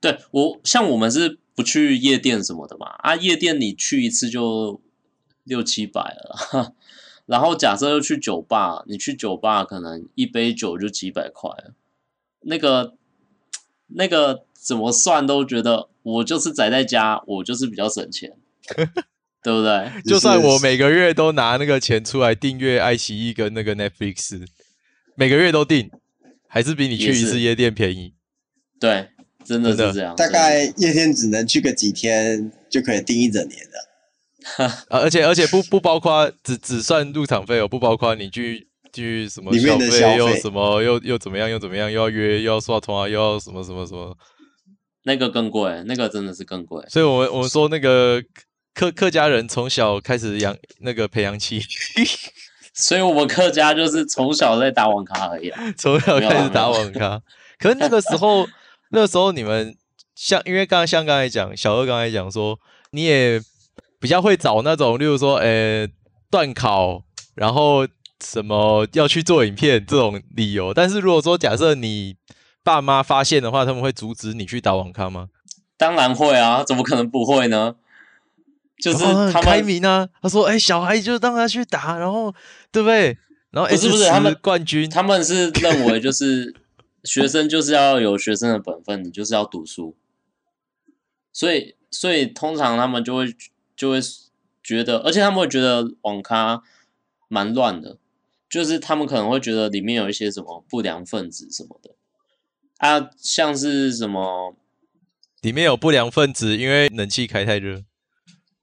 [0.00, 4.80] 对我像我们是不去夜店什么的嘛啊，夜店你去一次就
[5.44, 6.74] 六七百了，
[7.26, 11.74] 然后假设又去酒吧，你去酒吧可能一杯酒就几百块了，
[12.42, 12.94] 那个
[13.88, 18.32] 那个怎么算都觉得我就是宅在家，我就是比较省钱，
[19.42, 19.90] 对不对？
[20.04, 24.46] 就算我每个月都拿那个钱出来订阅爱奇艺跟那个 Netflix，
[25.14, 25.90] 每个月都订，
[26.46, 28.14] 还是比你去一次夜店便宜。
[28.80, 29.08] 对。
[29.46, 33.78] 真的是这样，大概夜店只能去个几天就可以订一整年的，
[34.88, 44.16] 啊，而且而且不不包括只只算入场费哦，不包括你去去什么消费，又什么又又怎么样又怎么样又要约又要刷通啊又要什么什么什么，
[45.04, 46.84] 那个更贵，那个真的是更贵。
[46.88, 48.22] 所以我们我们说那个
[48.74, 51.60] 客客家人从小开始养那个培养起，
[52.74, 57.20] 所以我们客家就是从小在打网咖而已，从小开始打网咖，
[57.58, 58.46] 可是那个时候。
[58.90, 59.76] 那时候你们
[60.14, 62.56] 像，因为刚刚像刚才讲，小二刚才讲说，
[62.92, 63.42] 你也
[64.06, 65.88] 比较会找那种，例如说，呃，
[66.30, 67.02] 断考，
[67.34, 67.84] 然后
[68.22, 70.72] 什么要去做影片这种理由。
[70.72, 72.14] 但是如果说假设你
[72.62, 75.30] 爸妈发现的话，他们会阻止你去打网咖吗？
[75.76, 77.74] 当然会啊，怎么可能不会呢？
[78.80, 82.32] 就是他们、哦、开明啊，他说，哎，小孩就让他去打，然后
[82.70, 83.18] 对不对？
[83.50, 86.54] 然后不是不是他们冠军，他们是认为就是。
[87.04, 89.96] 学生就是要有学生的本分，你就是要读书，
[91.32, 93.32] 所以所以通常他们就会
[93.76, 93.98] 就会
[94.62, 96.62] 觉得，而且他们会觉得网咖
[97.28, 97.98] 蛮乱的，
[98.48, 101.90] 就是他们可能会觉得里面有一些什么不良分子什么的
[102.78, 104.56] 啊，像是什么
[105.42, 107.84] 里面有不良分子，因为冷气开太热。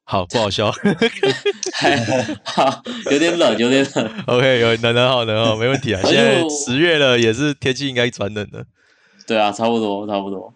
[0.05, 0.69] 好不好笑？
[2.43, 4.23] 好，有点冷，有点冷。
[4.27, 6.01] OK，有冷冷好冷好，没问题啊。
[6.03, 8.65] 现在十月了，也是天气应该转冷了。
[9.25, 10.53] 对啊，差不多，差不多。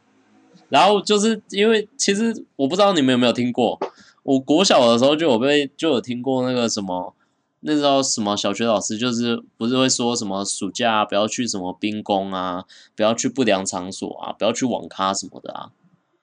[0.67, 3.79] 然后就是因为其实我不知道你们有没有听过，
[4.27, 7.15] 我国小的时候就有被就有听过那个什么，
[7.61, 15.71] 那时候什么小学老师就是不是会说什么暑假不要去什么兵工啊，不要去不良场所啊，不要去网咖什么的啊。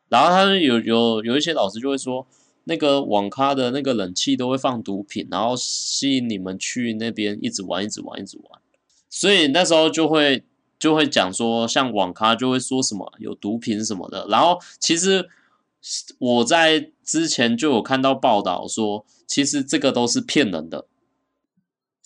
[0.08, 2.26] 然后他们有有有一些老师就会说。
[2.66, 8.58] 那个网咖的那个冷气都会放毒品，然后吸引你们去那边一直玩，一直玩，一直玩。
[9.10, 10.42] 所以那时候就会
[10.78, 14.26] 就会讲说，像网咖就会说什么有毒品什么的。
[14.30, 15.28] 然后其实
[16.18, 20.86] 我在之前就有看到报道说，其实这个都是骗人的。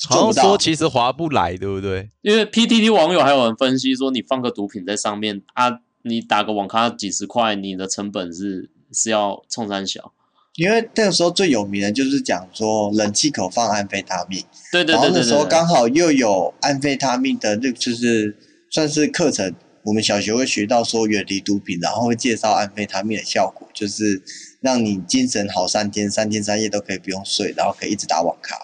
[0.09, 2.11] 好像说其实划不来，对不对？
[2.23, 10.13] 因为 PTT 网友还有人分析说，你放个毒品在上面啊，你打个网咖几十块，你的成本是是要冲三小。
[10.55, 18.37] 因为那个时候最有名的就是讲说冷气口放安非他命，对对对，然后那时候刚好又有安非他命的，那就是
[18.71, 24.23] 算是课程，我们小学会学到说远离毒品，然后会介绍安非他命的效果，就是
[24.61, 28.57] 让你精神好三天，三天三夜都可以不用睡，然后可以一直打网咖。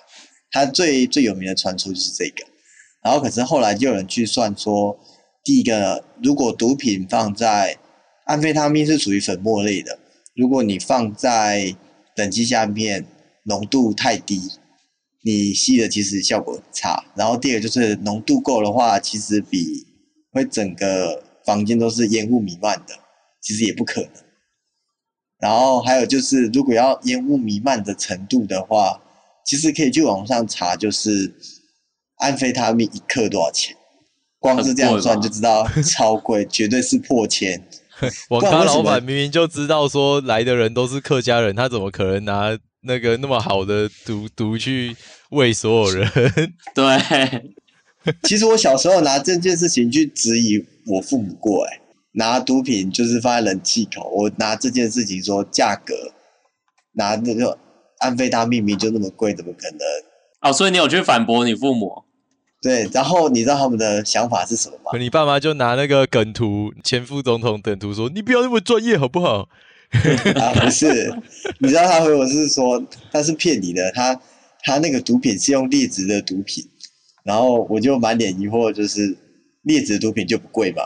[0.51, 2.45] 它最最有名的传出就是这个，
[3.03, 4.99] 然后可是后来就有人去算说，
[5.43, 7.77] 第一个如果毒品放在
[8.25, 9.99] 安非他命是属于粉末类的，
[10.37, 11.75] 如果你放在
[12.15, 13.05] 等级下面
[13.45, 14.41] 浓度太低，
[15.25, 17.05] 你吸的其实效果差。
[17.17, 19.87] 然后第二个就是浓度够的话，其实比
[20.33, 22.95] 会整个房间都是烟雾弥漫的，
[23.43, 24.24] 其实也不可能。
[25.45, 28.99] 然后还有就是，如果要烟雾弥漫的程度的话，
[29.45, 31.35] 其实可以去网上查，就是
[32.17, 33.77] 安非他命一克多少钱？
[34.39, 37.63] 光是这样算就知道超贵， 绝对是破千。
[38.31, 44.97] 网咖老板明明就知道说来的人都是客家人，他怎么可能拿那个那么好的毒毒去
[45.29, 46.11] 喂所有人？
[46.75, 47.45] 对，
[48.25, 51.81] 其实我小时候拿这件事情去质疑我父母过，哎，
[52.15, 55.95] 拿毒品就是放在冷气口，我拿这件事情说价格，
[56.93, 57.59] 拿那个
[57.99, 59.81] 安非他命明明就那么贵，怎么可能？
[60.41, 62.05] 哦，所以你有去反驳你父母？
[62.63, 64.99] 对，然后你知道他们的想法是什么吗？
[64.99, 69.49] 你爸妈就拿那个梗图，前副总统梗图说：“你不要那么专业，好不好？”
[70.41, 71.15] 啊，不是，
[71.59, 74.19] 你知道他回我是说他是骗你的，他
[74.63, 76.65] 他那个毒品是用劣质的毒品，
[77.23, 79.17] 然后我就满脸疑惑，就是
[79.63, 80.85] 劣质毒品就不贵嘛，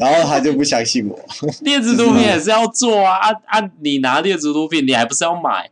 [0.00, 1.20] 然后他就不相信我，
[1.60, 3.70] 劣质毒品也是要做啊啊啊！
[3.82, 5.70] 你拿劣质毒品，你还不是要买？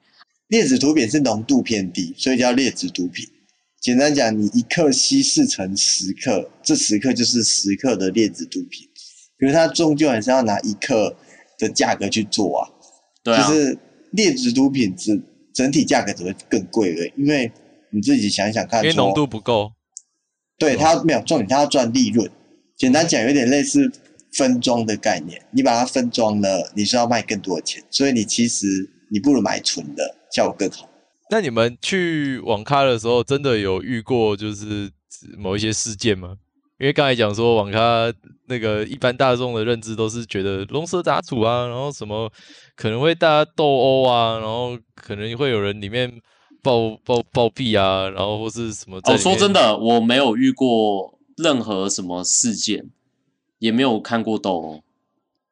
[0.48, 3.26] 劣质毒品是浓度偏低，所以叫劣质毒品。
[3.80, 8.86] 简单讲，你一克稀释成十克，这十克就是十克的劣质毒品。
[9.38, 11.16] 可是它终究还是要拿一克
[11.58, 12.68] 的价格去做啊。
[13.22, 13.48] 对啊。
[13.48, 13.78] 就是
[14.10, 15.18] 劣质毒品只
[15.54, 17.50] 整体价格只会更贵了，因为
[17.92, 19.72] 你自己想想看，因为浓度不够。
[20.58, 22.30] 对，他没有重点，它要赚利润。
[22.76, 23.90] 简单讲，有点类似
[24.38, 25.44] 分装的概念。
[25.50, 28.66] 你把它分装了，你是要卖更多的钱，所以你其实
[29.10, 30.88] 你不如买纯的，效果更好。
[31.30, 34.90] 那你们去网咖的时候，真的有遇过就是
[35.36, 36.36] 某一些事件吗？
[36.80, 37.78] 因为刚才讲说网咖
[38.46, 42.30] 那个一般大众的认知都是觉得龙蛇杂处啊，然后什么
[42.76, 46.08] 可能会大家斗殴啊，然后可能会有人里面
[46.62, 48.98] 暴暴暴毙啊，然后或是什么。
[49.02, 52.88] 哦，说真的，我没有遇过任何什么事件，
[53.58, 54.82] 也没有看过斗殴。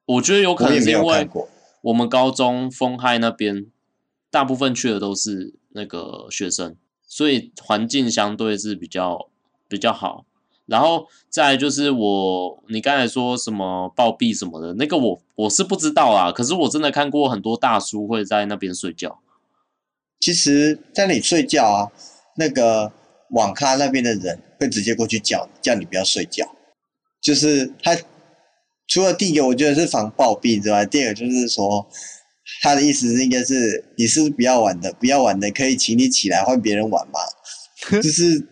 [0.06, 1.28] 我觉得有可能是因为
[1.82, 3.66] 我们高中丰海那边
[4.30, 5.54] 大部分去的都是。
[5.78, 6.74] 那个学生，
[7.06, 9.28] 所以环境相对是比较
[9.68, 10.24] 比较好。
[10.64, 16.32] 然后再来就是我，你刚才说什么暴毙什么的，那个我我是不知道啊。
[16.32, 19.20] 可是我真的看过很多大叔会在那边睡觉。
[20.18, 21.92] 其实，在那里睡觉啊，
[22.38, 22.90] 那个
[23.32, 26.55] 网咖那边的人会直接过去叫叫你不要睡觉。
[27.26, 27.96] 就是他
[28.86, 31.86] 除了第一个，我觉得是防暴毙之外，第二个就是说。
[32.62, 37.18] 他的意思是应该是你是不是不要玩的，不要玩的可以请你起来换别人玩嘛？
[38.00, 38.48] 就是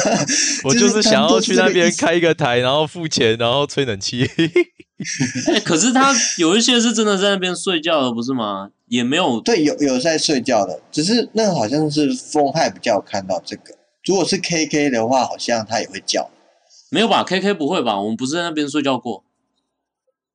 [0.64, 4.24] 我就是想要去那边开一个台，然后付钱，然后吹冷气。
[4.24, 8.70] 欸， 可是他有一些是真的在那边睡觉的，不是吗？
[8.88, 13.74] 也没有对，有有在睡觉的，只是那个好像是风害比较有看到这个。
[14.06, 16.30] 如果是 KK 的话，好像他也会叫。
[16.90, 18.00] 没有吧？KK 不会吧？
[18.00, 19.24] 我们不是在那边睡觉过。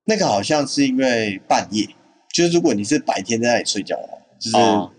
[0.05, 1.87] 那个好像是因为半夜。
[2.33, 4.89] 就是如果你是白天在那里睡觉的话，就是、哦、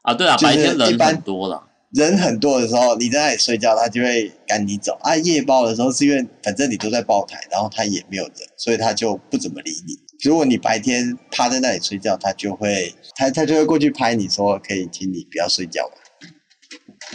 [0.00, 5.14] 啊，对啊，白天人很多了，人很多的时候，你在那里睡觉，他就会赶你走啊。
[5.16, 9.94] 夜包的时候是因为反正你都在包台，然后他也没有人，所以他就不怎么理你。
[10.24, 15.90] 如果你白天趴在那里睡觉，他就会他他就会过去拍你说可以请你不要睡觉。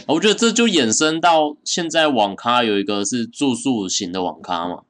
[0.06, 4.84] 我觉得这就衍生到现在网咖有一个是住宿型的网咖嘛。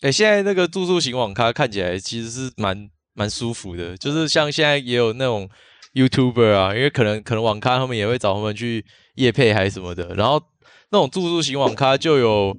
[0.00, 2.88] 哎、欸，现在那个住宿型网咖看起来其实是蛮。
[3.16, 5.48] 蛮舒服的，就是像现在也有那种
[5.94, 10.42] YouTuber 啊，因为可能可能网咖他们也会找他们去夜配还是什么的，然后
[10.90, 12.56] 那种住宿型网咖就有，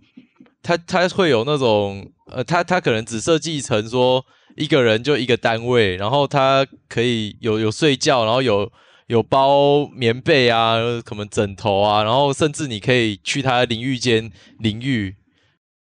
[0.64, 4.24] 他他会有那种呃，他他可能只设计成说
[4.56, 8.72] 一个人就一个单位，然后他可以有有睡觉，然后有
[9.08, 15.16] 有包棉被啊，可能枕头啊，然后甚至你可以去他淋浴间淋浴，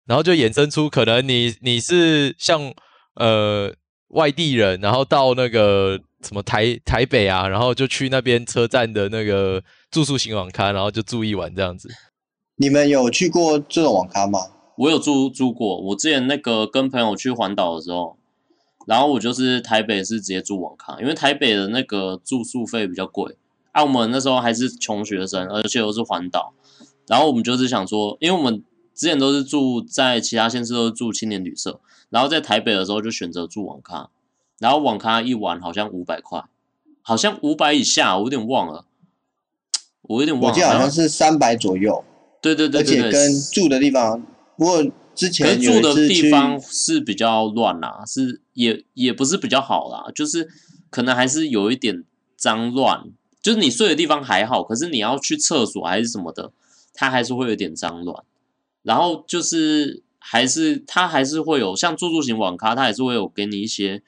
[0.06, 2.72] 然后就衍生出可能你你是像
[3.16, 3.74] 呃。
[4.12, 11.88] 外地人，然后到那个什么台台北啊，然后就去那边车站的那个住宿型网咖，然后就住一晚这样子。
[12.56, 14.38] 你们有去过这种网咖吗？
[14.76, 18.18] 我有住住过，我之前那个跟朋友去环岛的时候，
[18.86, 23.36] 然后我就是台北是直接住网咖，因为台北的那个住宿费比较贵。
[23.72, 26.52] 啊，我们那时候还是穷学生，而且又是环岛，
[27.06, 28.62] 然后我们就是想说，因为我们
[28.94, 31.80] 之前都是住在其他县市都是住青年旅社。
[32.10, 34.10] 然后在台北的时候就选择住网咖，
[34.58, 36.44] 然后网咖一晚好像五百块，
[37.00, 38.84] 好像五百以下，我有点忘了，
[40.02, 42.04] 我有点忘了，我记得好像是三百左右。
[42.42, 44.22] 对对对，对，而且跟住的地方，
[44.58, 44.84] 不过
[45.14, 50.48] 之前住的地方是比较乱啦，是也也不是比较好啦，就是
[50.90, 52.04] 可能还是有一点
[52.36, 53.04] 脏乱，
[53.42, 56.52] 就是你睡的地方还好，可是你要去厕所还是什么的，
[56.94, 58.24] 它还是会有点脏乱，
[58.82, 60.02] 然后就是。
[60.24, 64.04] 还是它还是会有像住宿型网咖，它还是会有给你一些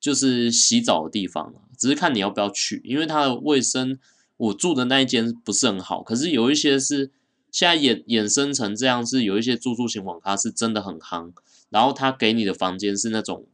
[0.00, 3.98] 就是洗澡的地方，只是看你要不要去，因为它的卫生，
[4.38, 7.10] 我住的那一间不是很好，可是有一些是
[7.52, 11.30] 现在衍衍生成这样，是有一些住宿型网咖是真的很夯，
[11.68, 13.46] 然后他给你的房间是那种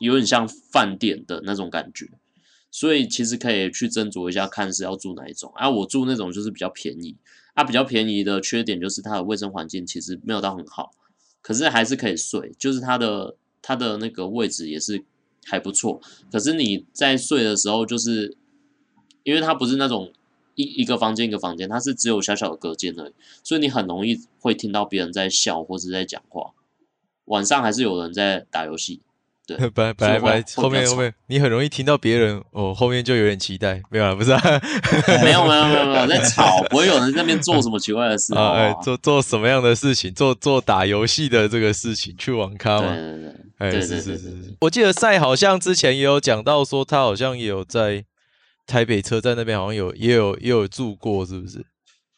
[0.00, 2.10] 有点像饭店的那种感觉，
[2.72, 5.52] 所以其实可以去斟酌一下，看是要住哪一种。
[5.54, 7.16] 啊，我住那种就是比较便宜，
[7.54, 10.90] 啊，比较便宜的缺点就是它的卫生环境其实没有到很好，
[11.40, 15.04] 可是还是可以睡，就是它的它的那个位置也是
[15.44, 16.00] 还不错。
[16.32, 18.36] 可是你在睡的时候，就是
[19.22, 20.12] 因为它不是那种。
[20.54, 26.52] 一一个房间一个房间，它是只有小小的隔间而已，所以你很容易会听到别人在笑或者在讲话。
[27.26, 29.00] 晚上还是有人在打游戏，
[29.46, 34.40] 对， 本来本来本来后面后面你很容易听到别人哦，后面就有点期待，没有了，不是、啊？
[35.24, 38.52] 没有没有没有没有在 吵，不会有人在那边做什么奇怪的事啊？
[38.52, 40.12] 哎，做做什么样的事情？
[40.12, 42.94] 做做打游戏的这个事情，去网咖吗？
[42.94, 44.54] 对对对，哎，对对对对是是是是。
[44.60, 48.04] 我记得赛好像之前也有讲到说，他好像也有在。
[48.66, 51.64] 台北车站那边好像有，也有，也有住过，是不是？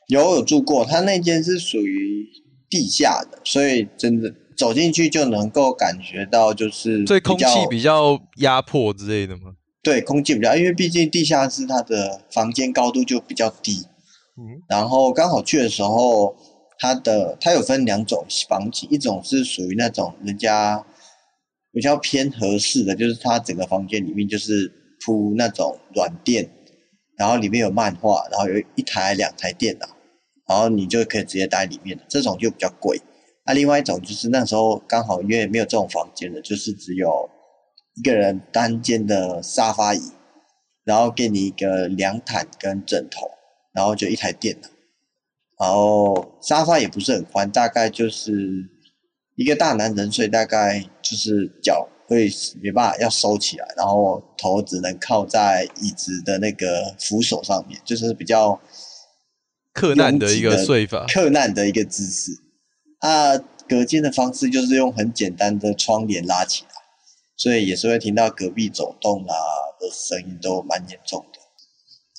[0.09, 2.25] 有有住过，他那间是属于
[2.71, 9.55] 地下的，所以真的走进去就能够感觉到，就是所以空气比较压迫之类的吗？
[9.83, 13.85] 对，空气比较，因为毕竟地下室它的房间高度就比较低，
[14.39, 16.37] 嗯，然后刚好去的时候，
[16.79, 20.87] 它的它有分两种房型，一种是属于那种人家
[21.73, 24.73] 比较偏合适的，就是它整个房间里面就是。
[25.05, 26.51] 铺那种软垫，
[27.17, 29.87] 然后里面有漫画，然后有一台两台电脑，
[30.49, 33.01] 然后你就可以直接待里面，这种就比较贵。
[33.45, 37.31] 那、另外一种就是那时候刚好因为没有这种房间的，就是只有
[37.95, 40.01] 一个人单间的沙发椅，
[40.85, 43.31] 然后给你一个凉毯跟枕头，
[43.73, 44.69] 然后就一台电脑，
[45.61, 48.69] 然后沙发也不是很宽，大概就是
[49.37, 51.89] 一个大男人睡，大概就是脚。
[52.07, 52.31] 会
[52.63, 58.61] 没办法要收起来，然后头只能靠在椅子的那个扶手上面，就是比较
[59.73, 62.33] 克难的一个睡法， 克难的一个姿势。
[63.01, 63.37] 啊，
[63.69, 66.71] 隔间的方式就是用很简单的窗帘拉起来，
[67.37, 69.35] 所以也是会听到隔壁走动啊
[69.81, 71.41] 的声音，都蛮严重的。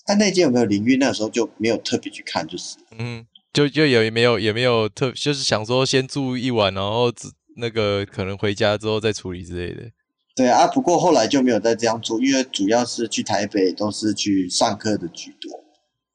[0.05, 0.97] 他、啊、那间有没有淋浴？
[0.97, 7.29] 那时候就没有特别去看，就是嗯，就就有也没有也没有特，就是想说先住一晚，然后只。
[7.57, 9.91] 那个可能回家之后再处理之类的。
[10.35, 15.51] 对啊，不过后来就没有再这样做，因为主要是去台北都是去上课的居多。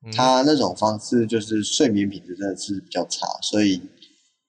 [0.06, 3.82] 嗯、他那种方式就是睡眠品质真的是比较差，所以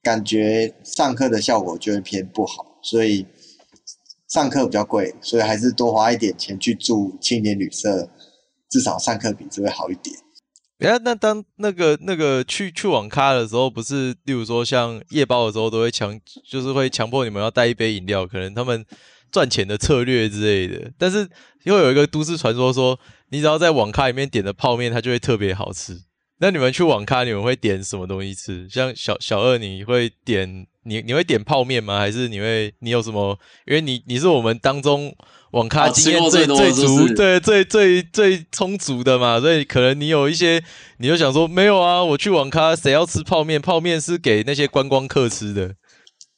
[0.02, 2.80] 感觉上课的效果就会偏不好。
[2.84, 3.26] 所以
[4.30, 8.10] 上课比较贵，所以还是多花一点钱去住青年旅社，
[8.70, 10.16] 至少上课品质会好一点。
[10.84, 18.86] 哎，那当那个那个去去网咖的时候，不是例如说像夜包的时候，都会强，就是会强迫你们要带一杯饮料，可能他们
[19.32, 20.92] 赚钱的策略之类的。
[20.98, 21.30] 但是
[21.64, 26.02] 又有一个都市传说说，你只要在网咖里面点的泡面，它就会特别好吃。
[26.40, 28.68] 那你们去网咖，你们会点什么东西吃？
[28.68, 31.98] 像小小二，你会点你你会点泡面吗？
[31.98, 33.40] 还是你会你有什么？
[33.66, 35.16] 因为你你是我们当中。
[35.54, 40.64] 网咖经验最最足，对，最最最充足的嘛，所以可能你有一些，
[40.98, 43.62] 你就想说没有啊，我去网咖谁要吃泡面？
[43.62, 45.76] 泡面是给那些观光客吃的。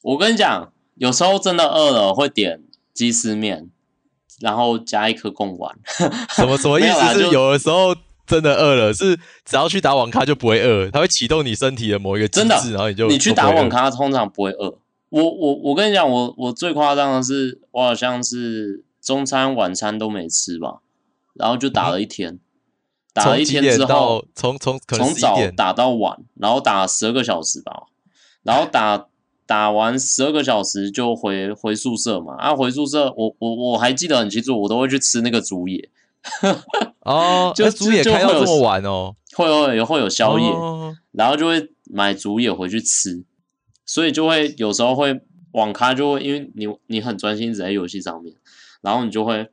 [0.01, 2.59] 我跟你讲，有时候真的饿了会点
[2.93, 3.69] 鸡丝面，
[4.41, 5.73] 然后加一颗贡丸。
[6.35, 7.19] 什么 什么意思？
[7.21, 7.95] 是有的时候
[8.27, 14.77] 真的饿了，是只要去打网咖就不会饿，它会启动你身体的某一个机制，然后你就你去打网咖通常不会饿。
[15.09, 18.83] 我我我跟你讲，我我最夸张的是，我好像是。
[19.05, 20.81] 中餐、晚餐都没吃吧，
[21.35, 22.39] 然后就打了一天，嗯、
[23.13, 27.83] 打了一天之后，从从从早打到晚，然后打十二个小时吧，
[28.41, 29.05] 然后打
[29.45, 32.35] 打完十二个小时就回回宿舍嘛。
[32.37, 35.87] 啊，回宿舍，我我我还记得很清楚，我都会去吃那个竹野。
[37.01, 43.23] 哦，就竹野开到这么晚哦，会会有会有宵夜，哦、然后就会买竹野回去吃，
[43.85, 48.33] 所以就会有时候会网咖就会，因为你你很专心只在游戏上面。
[48.81, 49.49] 然后你就会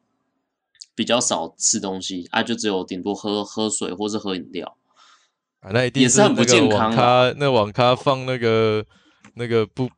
[0.94, 4.76] 比较少吃东西啊，就只有顶多喝喝水或是喝饮料
[5.60, 8.84] 啊，那一定是那个网咖，那网咖放那个
[9.34, 9.88] 那个不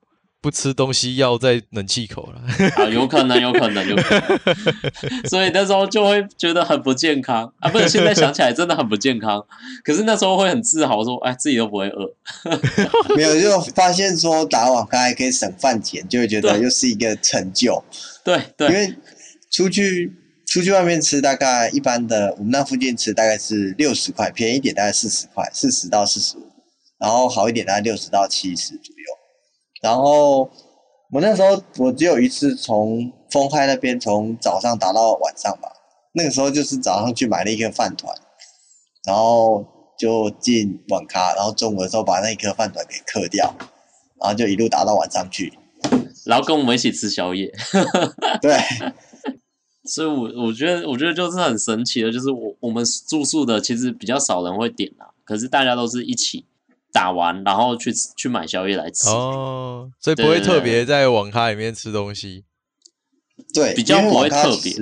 [0.40, 2.40] 不吃东西药在冷气口了
[2.76, 9.44] 啊，有可能，有可能，有可能， 所以那时候就会觉得很不健康啊，不是，现在想起来真的很不健康，
[9.82, 12.14] 可是那时候会很自豪说，哎，自己都不会饿，
[13.16, 17.82] 没有，就发现说打网咖还可以省饭钱，就会觉得又是一个成就，
[18.22, 18.94] 对对，因为。
[19.54, 20.12] 出去
[20.44, 26.42] 出去外面吃，大概一般的，我们那附近吃大概是六十块，便宜一点大概四十块，四十到四十五，
[26.98, 29.04] 然后好一点大概六十到七十左右。
[29.80, 30.50] 然后
[31.12, 35.68] 我那时候我只有一次从丰泰那边从早上打到晚上吧，
[36.14, 38.12] 那个时候就是早上去买了一个饭团，
[39.06, 39.64] 然后
[39.96, 43.54] 就进网咖，然后中午的时候把那一颗饭团给嗑掉，
[44.20, 45.52] 然后就一路打到晚上去，
[46.26, 47.52] 然后跟我们一起吃宵夜。
[48.42, 48.58] 对，
[49.84, 56.44] 所以我我觉得我觉得就是很神奇的，就是我我们住宿的其实比较少人会点啊，可是大家都是一起
[56.92, 59.08] 打完，然后去去买宵夜来吃。
[59.08, 62.44] 哦，所以不会特别在网咖里面吃东西。
[63.52, 64.72] 对，比较不会特别。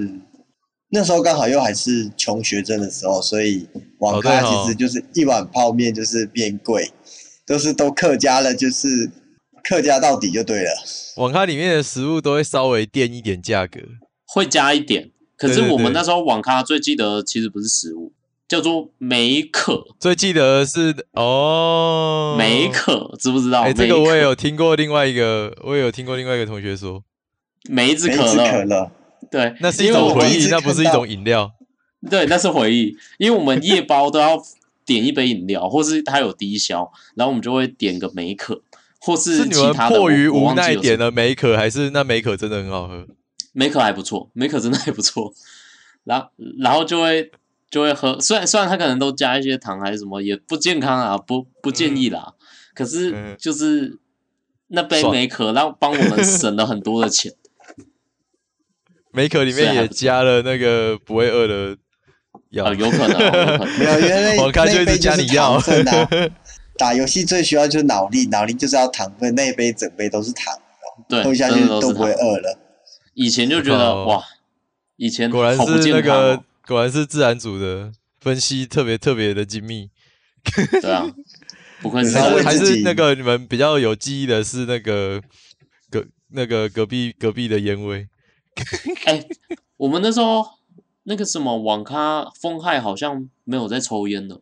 [0.91, 3.67] 那时候刚好又还是穷学生的时候，所以
[3.99, 6.93] 网咖其实就是一碗泡面就是变贵，
[7.47, 9.11] 都是都客家了，就是
[9.65, 10.71] 客家到底就对了。
[11.17, 13.81] 网咖里面的食物都会稍微垫一点价格，
[14.33, 15.11] 会加一点。
[15.37, 18.13] 可是我们那时候网咖最记得其实不是食物，
[18.47, 19.85] 叫做美可。
[19.99, 23.63] 最记得是哦，美可，知不知道？
[23.63, 24.77] 哎、欸，这个我也有听过。
[24.77, 27.03] 另外一个我也有听过另外一个同学说，
[27.69, 28.91] 梅子可乐。
[29.31, 31.51] 对，那是一种回忆，那不是一种饮料。
[32.09, 34.41] 对，那是回忆，因为我们夜 包都要
[34.85, 38.63] 点一杯饮料，或是它有低消，然后我们就会点个梅可，
[39.01, 39.97] 或是其他的。
[39.97, 43.07] 迫于无奈点了梅可，还是那梅可真的很好喝？
[43.53, 45.33] 美可还不错，美可真的还不错。
[46.05, 46.29] 然后，
[46.59, 47.31] 然后就会
[47.71, 52.35] 就会喝，虽然虽然他可能都加一些糖还是什么，也不健康啊，不不建议啦。
[52.37, 52.45] 嗯、
[52.75, 53.99] 可是就是
[54.69, 57.33] 那杯美可，然后帮我们省了很多的钱。
[59.13, 61.77] 美可里面也加了那个不会饿的
[62.51, 65.61] 药，哦，有可能， 我看就一直加你药。
[66.79, 70.59] 打游戏最需要就是脑力，脑力就是要糖分，那一杯整杯都是糖，
[71.07, 72.59] 对，喝下去都不会饿了。
[73.15, 74.23] 以前就觉得哇，
[74.97, 79.91] 以前果然是那个，果然是自然组的分析特别特别的精密。
[80.81, 81.07] 对啊，
[81.81, 85.23] 不愧是还是那个你们比较有记忆的是那个
[85.91, 88.09] 隔那个隔壁隔壁的烟味。
[89.07, 89.29] 哎、欸，
[89.77, 90.45] 我们那时候
[91.05, 94.41] 那个什么网咖风害好像没有在抽烟的，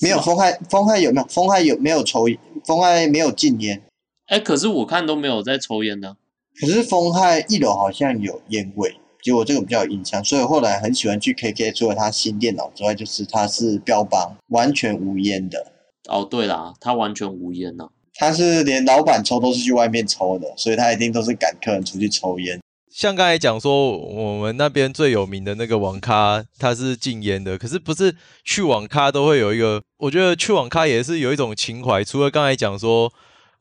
[0.00, 1.26] 没有风害，风害有没有？
[1.26, 2.26] 风害有没有抽？
[2.66, 3.82] 风害没有禁烟。
[4.26, 6.16] 哎、欸，可是我看都没有在抽烟的。
[6.60, 15.72] 可是风害一楼好像有烟味，结果这个比较有印象，所以后来很喜欢去 KK，除了他新电脑之外，就是他是标榜完全无烟的。
[16.08, 22.60] 哦，对啦，他完全无烟呐，他是连老板抽都是去外面抽的，所以他一定都是赶客人出去抽烟。
[22.92, 27.58] 像刚才讲说，我们那边最有名的那个网咖，它是禁烟的。
[27.58, 29.82] 可是不是去网咖都会有一个？
[29.98, 32.04] 我觉得去网咖也是有一种情怀。
[32.04, 33.12] 除了刚才讲说，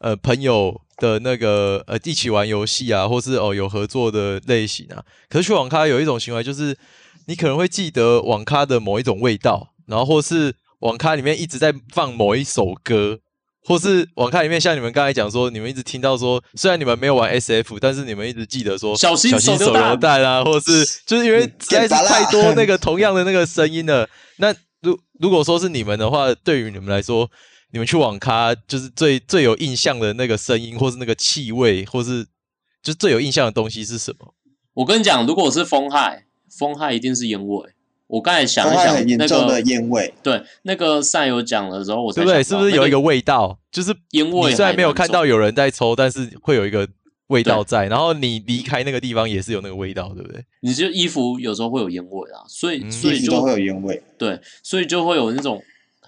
[0.03, 5.03] 呃，朋友的那个呃一起玩游戏啊，或是哦有合作的类型啊。
[5.29, 6.77] 可是去网咖有一种行为，就是
[7.27, 13.19] 你可能会记得网咖的某一种味道，然后或是网咖里面一直在放某一首歌。
[13.65, 24.05] 或是网咖里面，像你们刚才讲说，你们一直听到说，虽然你们没有玩 SF，但是你们一直记得说小心手榴弹啊，或是就是因为实在是太多那个 同样的那个声音了。
[24.35, 27.31] 那如如果说是你们的话，对于你们来说，
[27.74, 32.24] 你们去网咖就是最最有印象的那个声音，或是那个气味，或是
[32.84, 34.36] 就最有印象的东西是什么？
[34.76, 37.69] 我跟你讲，如果是风害，风害一定是烟味。
[38.05, 40.13] 我刚才想一想，很严重的烟味。
[40.21, 42.43] 对，那个赛有讲的时候，我对不对？
[42.43, 43.57] 是不是有一个味道？
[43.71, 44.51] 就是烟味。
[44.51, 46.88] 你虽然没有看到有人在抽，但是会有一个
[47.28, 47.88] 味道在。
[47.88, 50.45] 然后你离开那个地方也是有那个味道，对不对？
[50.61, 54.03] 你就衣服有时候会有烟味啊，所以所以就会有烟味。
[54.19, 55.59] 对，所以就会有那种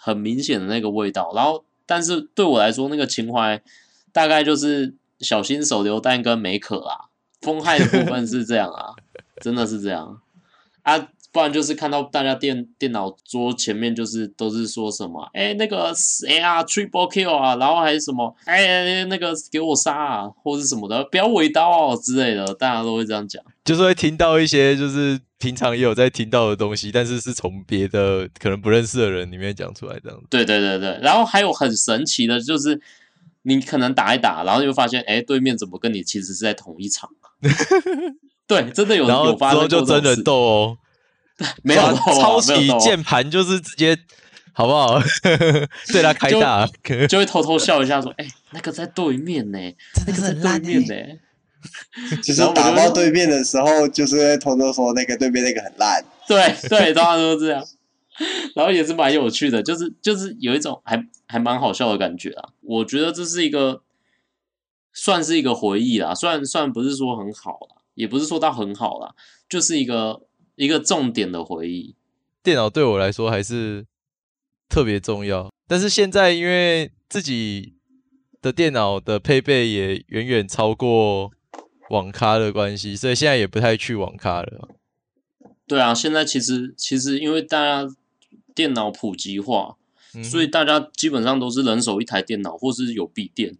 [0.05, 1.31] 很明显的那个味道。
[1.33, 3.59] 然后，但是对我来说，那个情怀
[4.13, 7.09] 大概就是小心手榴弹跟美可啊，
[7.41, 8.93] 风害的部分是这样啊，
[9.41, 10.21] 真的是这样
[10.83, 11.07] 啊。
[11.35, 30.17] 不然就是看到大家电电脑桌前面就是都是说什么，哎、欸，那个谁啊，triple kill 啊，然后还是什么，哎、欸，那个给我杀啊，或是什么的，不要尾刀哦之类的，大家都会这样讲，就是会听到一些就是平常也有在听到的东西，但是是从别的可能不认识的人里面讲出来这样。
[30.29, 32.79] 对对对对，然后还有很神奇的就是，
[33.41, 37.09] 你可能打一打，然后就发现，哎、欸，对面怎么跟你其实是在同一场？
[38.47, 40.77] 对，真的有，然后有发生就真人斗哦。
[41.63, 43.97] 没有抄起键盘就是直接，
[44.53, 44.99] 好不好？
[45.91, 49.59] 对他开大就，就会偷偷笑一下，说：“哎、欸，那个在对面呢，
[50.07, 51.19] 那个在对面呢。”
[52.21, 56.05] 其实打到对面的时候，就是会偷偷说那个对面那个很烂。
[56.27, 57.65] 对对，大家都是这样。
[58.55, 62.49] 然后也是蛮有趣的，就是就是有一种还还蛮好笑的感觉啊。
[62.61, 63.81] 我觉得这是一个
[64.93, 69.11] 算是一个回忆啦，虽然虽然不是说很好啦，也不是说到很好啦，
[69.49, 70.21] 就是一个。
[70.55, 71.95] 一个重点的回忆，
[72.41, 73.85] 电脑对我来说还是
[74.69, 75.51] 特别重要。
[75.67, 77.73] 但是现在因为自己
[78.41, 81.31] 的电脑的配备也远远超过
[81.89, 84.69] 网咖的关系，所以现在也不太去网咖了。
[85.67, 87.93] 对啊，现在其实其实因为大家
[88.53, 89.75] 电脑普及化，
[90.13, 93.57] 嗯、所以大家基本上都是人手一台电脑，或是有笔电，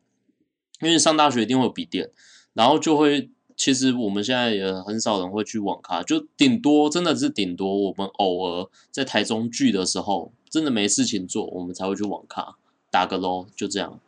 [0.80, 2.10] 因为上大学一定会有笔电，
[2.54, 3.30] 然后就会。
[3.58, 12.56] 其实我们现在也很少人会去网咖，就顶多真的是顶多我们偶尔在台中聚的时候，真的没事情做，我们才会去网咖
[12.91, 13.99] 打个喽，就这样。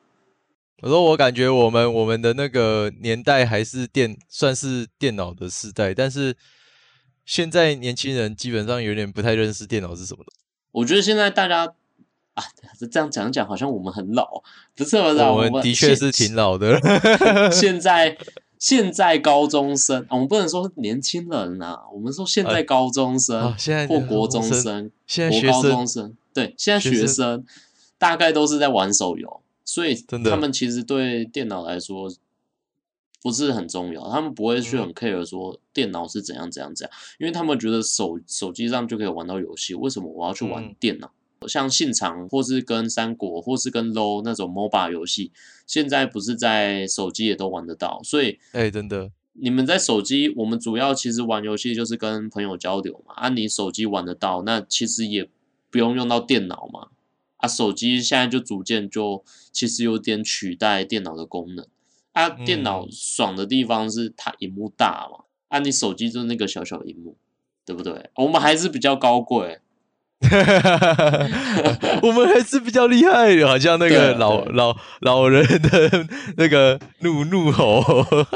[0.81, 6.35] 我说我感觉我们我们的那个年代还是电算是电脑的时代，但是
[7.25, 10.31] 现在年轻人基本上有点不太认识电脑是什么的。
[10.71, 11.73] 我觉得现在大家
[12.33, 12.43] 啊，
[12.91, 14.43] 这样讲讲好像我们很老，
[14.75, 16.79] 不是我们的确是挺老的。
[17.49, 18.17] 现在。
[18.59, 27.45] 现在高中生，我们不能说年轻人啊，我们说现在高中生，呃、现在或国中生，现在国高中生，对，现在学生。
[27.99, 32.07] 大概都是在玩手游，所以他们其实对电脑来说
[33.23, 41.07] 不是很重要，他们不会去很 care 说电脑是怎样怎样怎样，因为他们觉得手手机上就可以玩到游戏，为什么我要去玩电脑？
[41.07, 45.31] 嗯像信长，或是跟三国，或是跟 low 那种 MOBA 游戏，
[45.65, 53.13] 现在不是在手机也都玩得到，所以，哎、欸，真的，你们在手机，我们主要其实玩游戏就是跟朋友交流嘛。
[53.15, 55.29] 啊，你手机玩得到，那其实也
[55.69, 56.87] 不用用到电脑嘛。
[57.37, 61.67] 啊，手机现在就逐渐就其实有点取代电脑的功能。
[62.13, 67.15] 啊，电脑爽的地方是它荧幕大嘛，啊，你手机就是那个小小荧幕，
[67.63, 68.09] 对不对？
[68.15, 69.59] 我们还是比较高贵。
[70.19, 71.99] 哈哈哈哈哈！
[72.01, 76.07] 我们还是比较厉害的，好像那个老老老人的
[76.37, 77.83] 那个怒怒吼，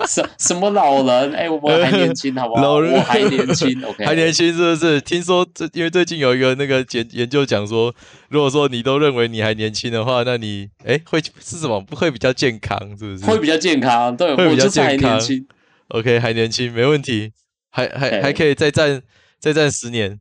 [0.08, 1.34] 什什么老人？
[1.34, 2.62] 哎、欸，我们还年轻，好不好？
[2.64, 5.02] 老人我还年轻， OK，还年轻是不是？
[5.02, 7.92] 听说这因为最近有一个那个研研究讲说，
[8.30, 11.84] 如果说你都认为你还年轻的话，那你哎、欸、会是什么？
[11.96, 13.26] 会比较健康，是不是？
[13.26, 15.18] 会比较健康，对，会比较健康。
[15.18, 15.48] 年轻
[15.88, 17.32] OK，还年轻，没问题，
[17.72, 19.02] 还还还可以再战
[19.40, 20.20] 再战十年。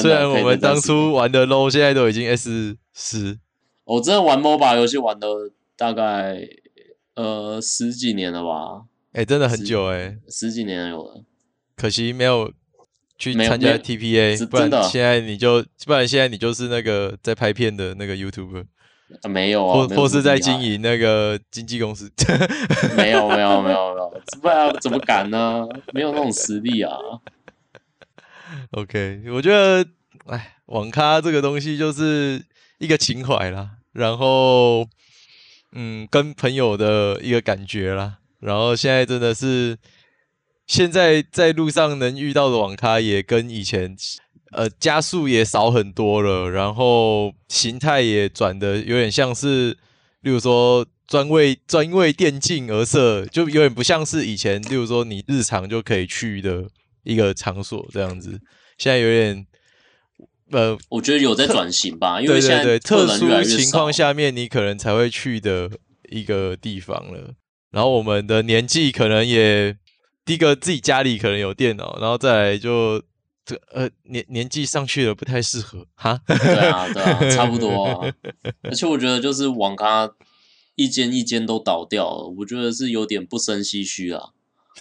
[0.00, 3.38] 虽然我们当初玩的 low，现在都已经 S 十。
[3.84, 6.40] 我真的玩 MOBA 游戏玩了大概
[7.14, 8.82] 呃十几年了吧？
[9.12, 11.22] 哎、欸，真的很久哎、欸，十几年有了。
[11.76, 12.52] 可惜没有
[13.18, 18.64] 去参加 TPA，不然现在你就不然现在你就是那个在拍片的那个 YouTuber。
[19.22, 22.10] 啊、没有啊，或或是在经营那个经纪公司。
[22.96, 25.64] 没有没有没有没有， 不然怎么敢呢？
[25.92, 26.92] 没有那种实力啊。
[28.72, 29.86] OK，我觉得，
[30.26, 32.44] 哎，网咖这个东西就是
[32.78, 34.88] 一个情怀啦，然后，
[35.72, 39.78] 嗯，跟朋友的一个感觉啦，然后现在真的是，
[40.66, 43.96] 现在在路上能遇到的网咖也跟以前，
[44.50, 49.70] 呃，家数也少很多了，然后形态也转的有点像是，
[50.22, 56.68] 例如说专为专为电竞而设，就有点不像是以前，例如说你日常就可以去的。
[57.06, 58.40] 一个场所这样子，
[58.76, 59.46] 现在有点，
[60.50, 65.70] 呃，我觉得有在转型吧，因为现在特殊情况下面你可能才会去的
[66.10, 67.34] 一个地方了。
[67.70, 69.76] 然后我们的年纪可能也，
[70.24, 73.02] 第一个自己家里可能有电脑，然后再来就
[73.44, 76.20] 这呃年年纪上去了不太适合哈。
[76.26, 78.12] 对啊对啊， 差不多啊。
[78.62, 80.10] 而且我觉得就是网咖
[80.74, 84.30] 一间一间都倒掉了，我觉得是有点不胜唏嘘啊。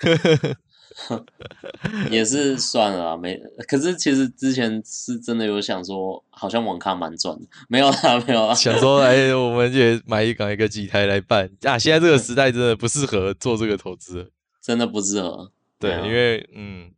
[2.09, 3.37] 也是算了啦，没。
[3.67, 8.53] 可是其实之前是真的有想说，好像网咖蛮赚的，没有啦，没有啦。
[8.55, 11.77] 想说，哎，我们也买一港一个几台来办啊。
[11.77, 14.31] 现在这个时代真的不适合做这个投资，
[14.63, 15.51] 真的不适合。
[15.77, 16.91] 对，因为嗯，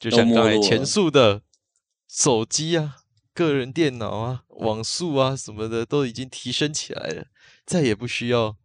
[0.00, 1.42] 就像刚才前述的，
[2.08, 2.96] 手机啊、
[3.32, 7.26] 个人电脑啊、网速啊什么的都已经提升起来了，
[7.64, 8.56] 再也不需要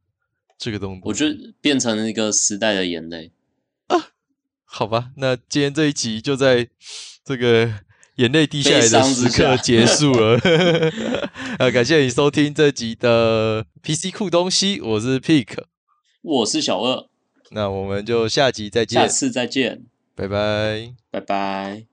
[0.58, 1.02] 这个东西。
[1.06, 3.32] 我觉得变成了一个时代的眼泪。
[4.72, 6.67] 好吧，那今天这一集就在
[7.26, 7.74] 这个
[8.15, 10.39] 眼泪滴下来的时刻结束了。
[11.57, 15.63] 呃，感谢你收听这集的 PC 酷东西，我是 Pick，
[16.22, 17.07] 我是小二，
[17.51, 21.89] 那我们就下集再见，下次再见，拜拜，拜拜。